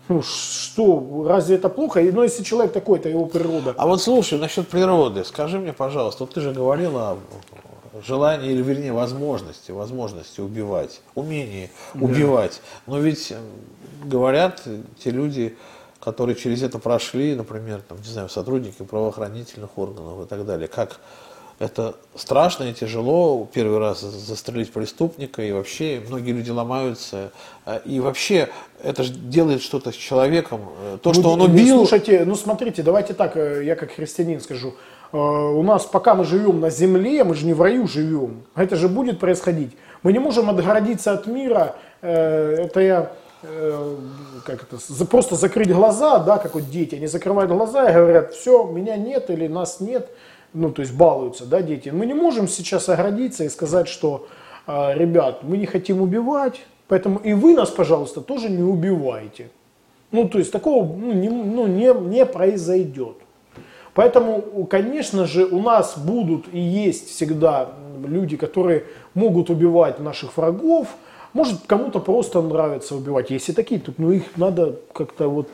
[0.09, 2.01] ну что, разве это плохо?
[2.01, 3.73] Ну если человек такой, это его природа.
[3.77, 7.17] А вот слушай, насчет природы, скажи мне, пожалуйста, вот ты же говорил о
[8.05, 12.05] желании, или вернее возможности, возможности убивать, умении да.
[12.05, 12.61] убивать.
[12.85, 13.37] Но ведь э,
[14.03, 14.63] говорят
[15.01, 15.57] те люди,
[16.01, 20.99] которые через это прошли, например, там, не знаю, сотрудники правоохранительных органов и так далее, как
[21.59, 27.31] это страшно и тяжело первый раз застрелить преступника, и вообще многие люди ломаются.
[27.65, 28.49] Э, и вообще
[28.81, 30.61] это же делает что-то с человеком.
[30.81, 31.77] Э, то, ну, что он убил...
[31.77, 34.73] Слушайте, ну смотрите, давайте так, э, я как христианин скажу.
[35.11, 38.45] У нас, пока мы живем на земле, мы же не в раю живем.
[38.55, 39.71] Это же будет происходить.
[40.01, 41.75] Мы не можем отгородиться от мира.
[42.01, 43.11] Это я
[44.45, 48.63] как это, просто закрыть глаза, да, как вот дети, они закрывают глаза и говорят, все,
[48.65, 50.09] меня нет или нас нет,
[50.53, 51.89] ну, то есть балуются, да, дети.
[51.89, 54.27] Мы не можем сейчас оградиться и сказать, что,
[54.67, 59.49] а, ребят, мы не хотим убивать, поэтому и вы нас, пожалуйста, тоже не убивайте.
[60.11, 63.17] Ну, то есть такого ну, не, ну, не, не произойдет.
[63.95, 67.69] Поэтому, конечно же, у нас будут и есть всегда
[68.05, 70.87] люди, которые могут убивать наших врагов.
[71.33, 73.31] Может, кому-то просто нравится убивать.
[73.31, 75.47] Если такие, то ну, их надо как-то вот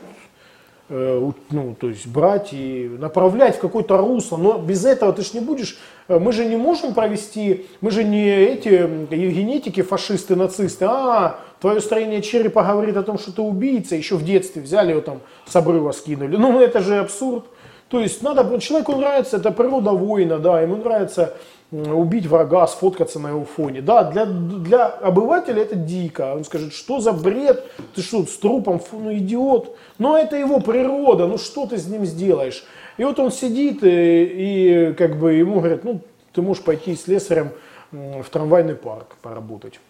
[0.90, 4.36] ну, то есть брать и направлять в какое-то русло.
[4.36, 5.78] Но без этого ты же не будешь,
[6.08, 11.80] э, мы же не можем провести, мы же не эти генетики, фашисты, нацисты, а твое
[11.80, 15.54] строение черепа говорит о том, что ты убийца, еще в детстве взяли его там с
[15.54, 16.36] обрыва скинули.
[16.36, 17.44] Ну, это же абсурд.
[17.90, 21.34] То есть надо, человеку нравится, это природа воина, да, ему нравится
[21.72, 23.80] убить врага, сфоткаться на его фоне.
[23.80, 26.34] Да, для, для обывателя это дико.
[26.34, 27.64] Он скажет, что за бред,
[27.94, 29.76] ты что, с трупом, фу, ну идиот.
[29.98, 32.64] Но это его природа, ну что ты с ним сделаешь?
[32.96, 36.00] И вот он сидит и, и как бы ему говорят, ну
[36.32, 37.50] ты можешь пойти с слесарем
[37.90, 39.80] в трамвайный парк поработать.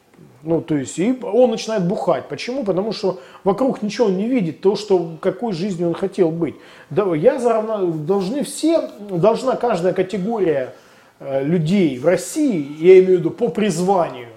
[0.43, 2.29] Ну, то есть, и он начинает бухать.
[2.29, 2.65] Почему?
[2.65, 6.55] Потому что вокруг ничего он не видит, то, что, какой жизнью он хотел быть.
[6.89, 10.75] Да, я заравна, должны все, должна каждая категория
[11.23, 14.30] Э, людей в России, я имею в виду по призванию,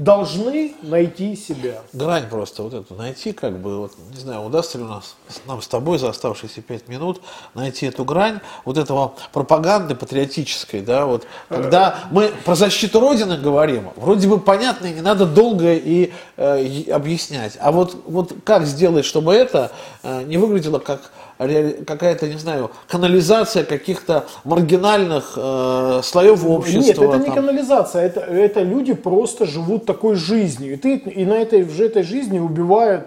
[0.00, 1.82] должны найти себя.
[1.92, 2.94] Грань просто вот эту.
[2.94, 5.14] Найти, как бы, вот, не знаю, удастся ли у нас
[5.46, 7.20] нам с тобой за оставшиеся пять минут
[7.54, 13.90] найти эту грань вот этого пропаганды патриотической, да, вот, когда мы про защиту Родины говорим,
[13.96, 19.04] вроде бы понятно, и не надо долго и э, объяснять, а вот, вот как сделать,
[19.04, 19.70] чтобы это
[20.02, 26.80] э, не выглядело как какая-то, не знаю, канализация каких-то маргинальных э, слоев общества.
[26.80, 27.22] Нет, это там.
[27.22, 30.74] не канализация, это, это люди просто живут такой жизнью.
[30.74, 33.06] И, ты, и на этой, в этой жизни убивают,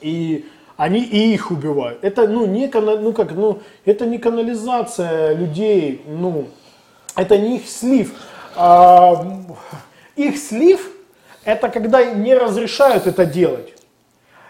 [0.00, 0.44] и
[0.76, 1.98] они и их убивают.
[2.02, 6.46] Это, ну, не, ну, как, ну, это не канализация людей, ну,
[7.16, 8.14] это не их слив.
[8.54, 9.26] А,
[10.14, 10.92] их слив–
[11.44, 13.71] это когда не разрешают это делать.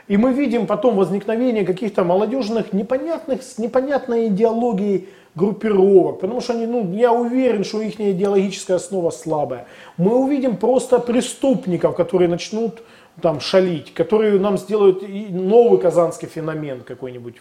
[0.09, 6.67] И мы видим потом возникновение каких-то молодежных, непонятных, с непонятной идеологией группировок, потому что они,
[6.67, 9.67] ну, я уверен, что их идеологическая основа слабая.
[9.97, 12.83] Мы увидим просто преступников, которые начнут
[13.21, 17.37] там шалить, которые нам сделают новый казанский феномен какой-нибудь.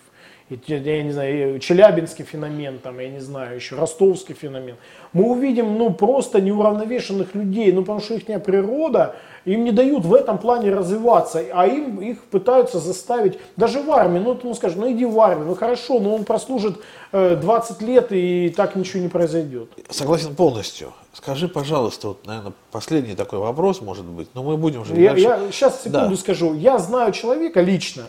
[0.68, 4.76] Я не знаю, челябинский феномен, там, я не знаю, еще ростовский феномен,
[5.14, 9.16] мы увидим, ну, просто неуравновешенных людей, ну, потому что их природа,
[9.46, 14.20] им не дают в этом плане развиваться, а им их пытаются заставить, даже в армии,
[14.20, 16.80] ну, ну скажешь, ну, иди в армию, ну, хорошо, но он прослужит
[17.12, 19.70] э, 20 лет, и так ничего не произойдет.
[19.90, 20.94] Согласен полностью.
[21.14, 25.28] Скажи, пожалуйста, вот, наверное, последний такой вопрос, может быть, но мы будем уже я, дальше.
[25.28, 26.18] Я сейчас секунду да.
[26.18, 26.54] скажу.
[26.54, 28.04] Я знаю человека лично,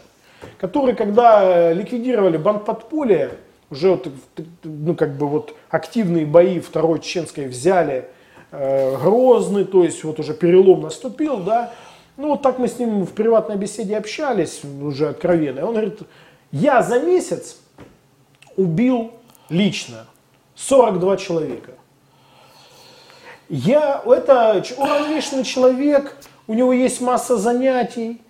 [0.59, 3.33] который, когда э, ликвидировали бандподполье,
[3.71, 4.07] уже вот,
[4.65, 8.05] ну, как бы вот активные бои второй чеченской взяли э,
[8.53, 11.73] Грозный, то есть вот уже перелом наступил, да.
[12.17, 15.61] Ну вот так мы с ним в приватной беседе общались, уже откровенно.
[15.61, 16.01] И он говорит,
[16.51, 17.57] я за месяц
[18.57, 19.13] убил
[19.49, 20.07] лично
[20.55, 21.73] 42 человека.
[23.49, 28.21] Я, это уравнешенный человек, у него есть масса занятий,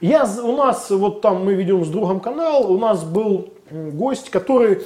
[0.00, 4.74] я, у нас, вот там мы ведем с другом канал, у нас был гость, который
[4.74, 4.82] э,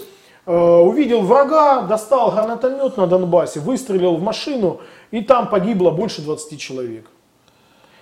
[0.47, 4.80] увидел врага, достал гранатомет на Донбассе, выстрелил в машину,
[5.11, 7.07] и там погибло больше 20 человек.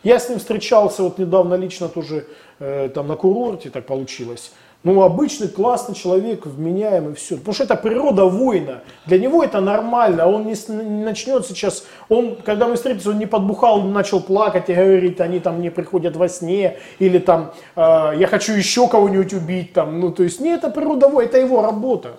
[0.02, 2.26] Я с ним встречался вот недавно лично тоже
[2.60, 4.52] э, там на курорте, так получилось.
[4.88, 7.36] Ну, обычный классный человек, вменяемый, все.
[7.36, 8.80] Потому что это природа воина.
[9.04, 10.26] Для него это нормально.
[10.26, 14.74] Он не, не начнет сейчас, он, когда мы встретились, он не подбухал, начал плакать и
[14.74, 19.74] говорить, они там мне приходят во сне, или там, э, я хочу еще кого-нибудь убить,
[19.74, 22.12] там, ну, то есть, не, это природа воина, это его работа.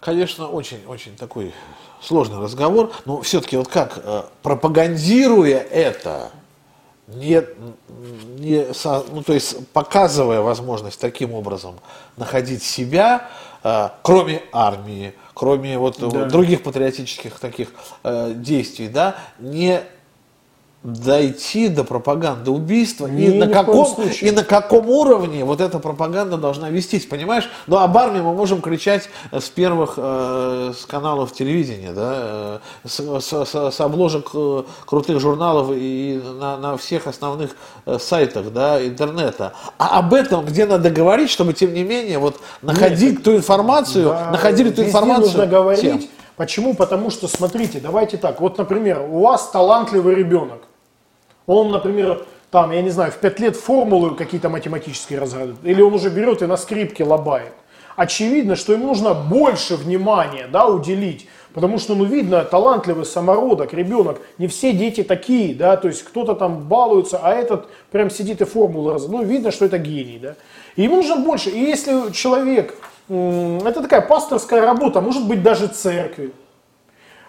[0.00, 1.54] Конечно, очень-очень такой
[2.00, 6.30] сложный разговор, но все-таки вот как, э, пропагандируя это,
[7.14, 7.42] не,
[8.38, 8.66] не,
[9.12, 11.78] ну, то есть показывая возможность таким образом
[12.16, 13.28] находить себя,
[13.62, 16.26] э, кроме армии, кроме вот да.
[16.26, 17.68] других патриотических таких
[18.04, 19.82] э, действий, да, не
[20.82, 23.86] дойти до пропаганды убийства не, и, на каком,
[24.20, 27.48] и на каком уровне вот эта пропаганда должна вестись, понимаешь?
[27.68, 33.00] Ну, об армии мы можем кричать с первых э, с каналов телевидения, да, э, с,
[33.00, 37.56] с, с обложек э, крутых журналов и на, на всех основных
[37.86, 39.52] э, сайтах да, интернета.
[39.78, 44.08] А об этом где надо говорить, чтобы тем не менее вот находить Нет, ту информацию,
[44.08, 45.26] да, находили ту информацию.
[45.26, 45.78] нужно говорить.
[45.78, 46.10] Всем.
[46.36, 46.74] Почему?
[46.74, 50.62] Потому что, смотрите, давайте так, вот, например, у вас талантливый ребенок,
[51.46, 55.94] он, например, там, я не знаю, в 5 лет формулы какие-то математические разгадывает, или он
[55.94, 57.52] уже берет и на скрипке лобает.
[57.96, 64.20] Очевидно, что ему нужно больше внимания да, уделить, потому что, ну, видно, талантливый самородок, ребенок,
[64.38, 68.44] не все дети такие, да, то есть кто-то там балуется, а этот прям сидит и
[68.44, 70.36] формулы раз, ну, видно, что это гений, да.
[70.76, 72.74] И ему нужно больше, и если человек,
[73.08, 76.32] это такая пасторская работа, может быть даже церкви,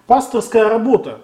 [0.07, 1.19] пасторская работа,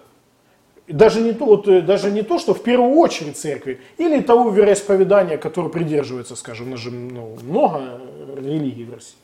[0.90, 4.50] даже не, то, вот, э, даже не то, что в первую очередь церкви, или того
[4.50, 8.02] вероисповедания, которое придерживается, скажем, же ну, много
[8.38, 9.16] религий в России.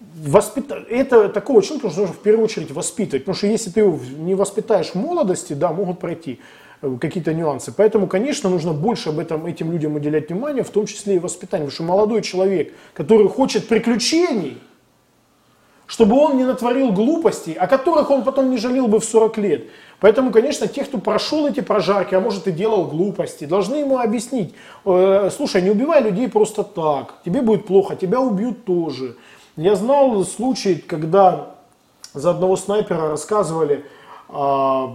[0.00, 0.84] Воспита...
[0.88, 4.90] Это такого человека нужно в первую очередь воспитывать, потому что если ты его не воспитаешь
[4.90, 6.40] в молодости, да, могут пройти
[6.82, 7.72] э, какие-то нюансы.
[7.72, 11.68] Поэтому, конечно, нужно больше об этом, этим людям уделять внимание, в том числе и воспитанию.
[11.68, 14.58] Потому что молодой человек, который хочет приключений,
[15.88, 19.64] чтобы он не натворил глупостей, о которых он потом не жалел бы в 40 лет.
[20.00, 24.54] Поэтому, конечно, те, кто прошел эти прожарки, а может и делал глупости, должны ему объяснить,
[24.84, 29.16] э, слушай, не убивай людей просто так, тебе будет плохо, тебя убьют тоже.
[29.56, 31.54] Я знал случай, когда
[32.14, 33.84] за одного снайпера рассказывали,
[34.28, 34.94] а,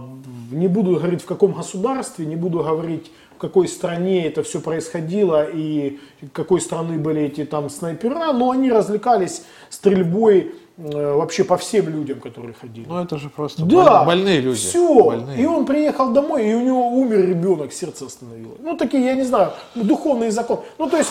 [0.50, 5.44] не буду говорить в каком государстве, не буду говорить в какой стране это все происходило
[5.44, 5.98] и
[6.32, 12.20] какой страны были эти там снайпера, но они развлекались стрельбой Э, вообще по всем людям,
[12.20, 12.86] которые ходили.
[12.88, 14.58] Ну это же просто да, больные люди.
[14.58, 15.04] Все.
[15.04, 15.40] Больные.
[15.40, 18.58] И он приехал домой, и у него умер ребенок, сердце остановилось.
[18.60, 20.60] Ну такие, я не знаю, духовный закон.
[20.78, 21.10] Ну то есть,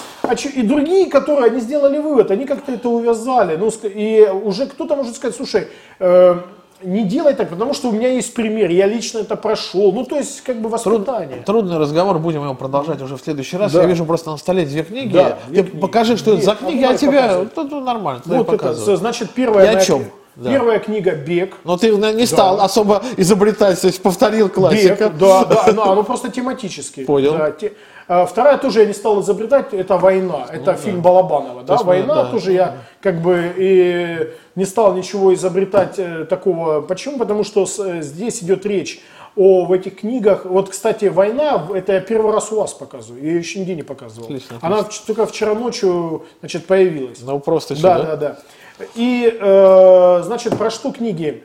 [0.53, 3.55] и другие, которые они сделали вывод, они как-то это увязали.
[3.55, 5.67] Ну, и уже кто-то может сказать, слушай,
[5.99, 6.39] э,
[6.83, 9.91] не делай так, потому что у меня есть пример, я лично это прошел.
[9.91, 11.37] Ну, то есть, как бы воспитание.
[11.37, 13.71] Труд, трудный разговор, будем его продолжать уже в следующий раз.
[13.71, 13.81] Да.
[13.81, 15.13] Я вижу просто на столе две книги.
[15.13, 15.81] Да, две Ты книги.
[15.81, 19.71] покажи, что Нет, это за книги, а тебя, ну, ну, нормально, вот это, значит, первая...
[19.71, 20.05] И о чем?
[20.35, 20.49] Да.
[20.49, 21.57] Первая книга «Бег».
[21.63, 22.63] Но ты не стал да.
[22.63, 25.09] особо изобретать, то есть повторил классика.
[25.09, 27.03] Бег, да, да, ну, оно просто тематически.
[27.03, 27.37] Понял.
[27.37, 31.01] Да, те, а, вторая тоже я не стал изобретать, это «Война», это ну, фильм да.
[31.01, 32.25] Балабанова, да, «Война» да.
[32.25, 36.81] тоже я как бы и не стал ничего изобретать э, такого.
[36.81, 37.17] Почему?
[37.17, 39.01] Потому что э, здесь идет речь
[39.35, 40.45] о в этих книгах.
[40.45, 43.83] Вот, кстати, «Война», это я первый раз у вас показываю, я ее еще нигде не
[43.83, 44.25] показывал.
[44.25, 44.79] Отлично, отлично.
[44.79, 47.21] Она только вчера ночью, значит, появилась.
[47.21, 48.37] Ну, просто да, да, да, да.
[48.95, 51.43] И, э, значит, про что книги?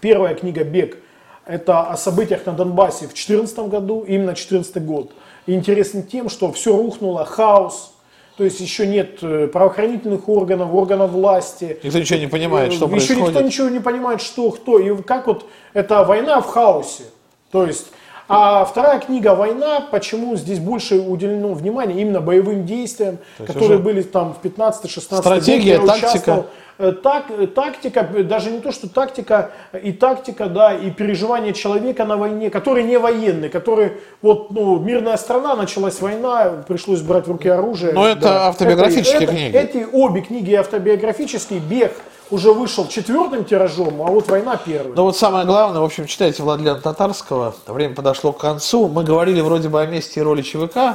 [0.00, 0.98] Первая книга «Бег»
[1.46, 5.12] это о событиях на Донбассе в 2014 году, именно 2014 год.
[5.46, 7.94] Интересен тем, что все рухнуло, хаос,
[8.36, 11.78] то есть еще нет э, правоохранительных органов, органов власти.
[11.82, 13.18] Никто ничего не понимает, что еще происходит.
[13.18, 14.78] Еще никто ничего не понимает, что, кто.
[14.78, 17.04] И как вот эта война в хаосе.
[17.52, 17.86] То есть
[18.28, 24.34] а вторая книга «Война», почему здесь больше уделено внимания именно боевым действиям, которые были там
[24.34, 26.46] в 15-16 Стратегия, тактика.
[26.76, 32.04] Э, так, э, тактика, даже не то, что тактика, и тактика, да, и переживание человека
[32.04, 37.30] на войне, который не военный, который, вот, ну, мирная страна, началась война, пришлось брать в
[37.30, 37.92] руки оружие.
[37.92, 38.48] Но это да.
[38.48, 39.56] автобиографические это, книги.
[39.56, 41.92] Эти обе книги автобиографические, «Бег»,
[42.30, 44.94] уже вышел четвертым тиражом, а вот война первая.
[44.94, 47.54] Ну вот самое главное, в общем, читайте Владлена Татарского.
[47.66, 48.88] Время подошло к концу.
[48.88, 50.94] Мы говорили вроде бы о месте и роли ЧВК э,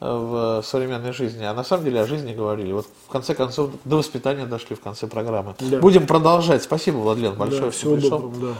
[0.00, 2.72] в современной жизни, а на самом деле о жизни говорили.
[2.72, 5.54] Вот в конце концов до воспитания дошли в конце программы.
[5.60, 5.78] Да.
[5.78, 6.62] Будем продолжать.
[6.62, 7.62] Спасибо, Владлен, большое.
[7.62, 8.54] Да, всего доброго, да.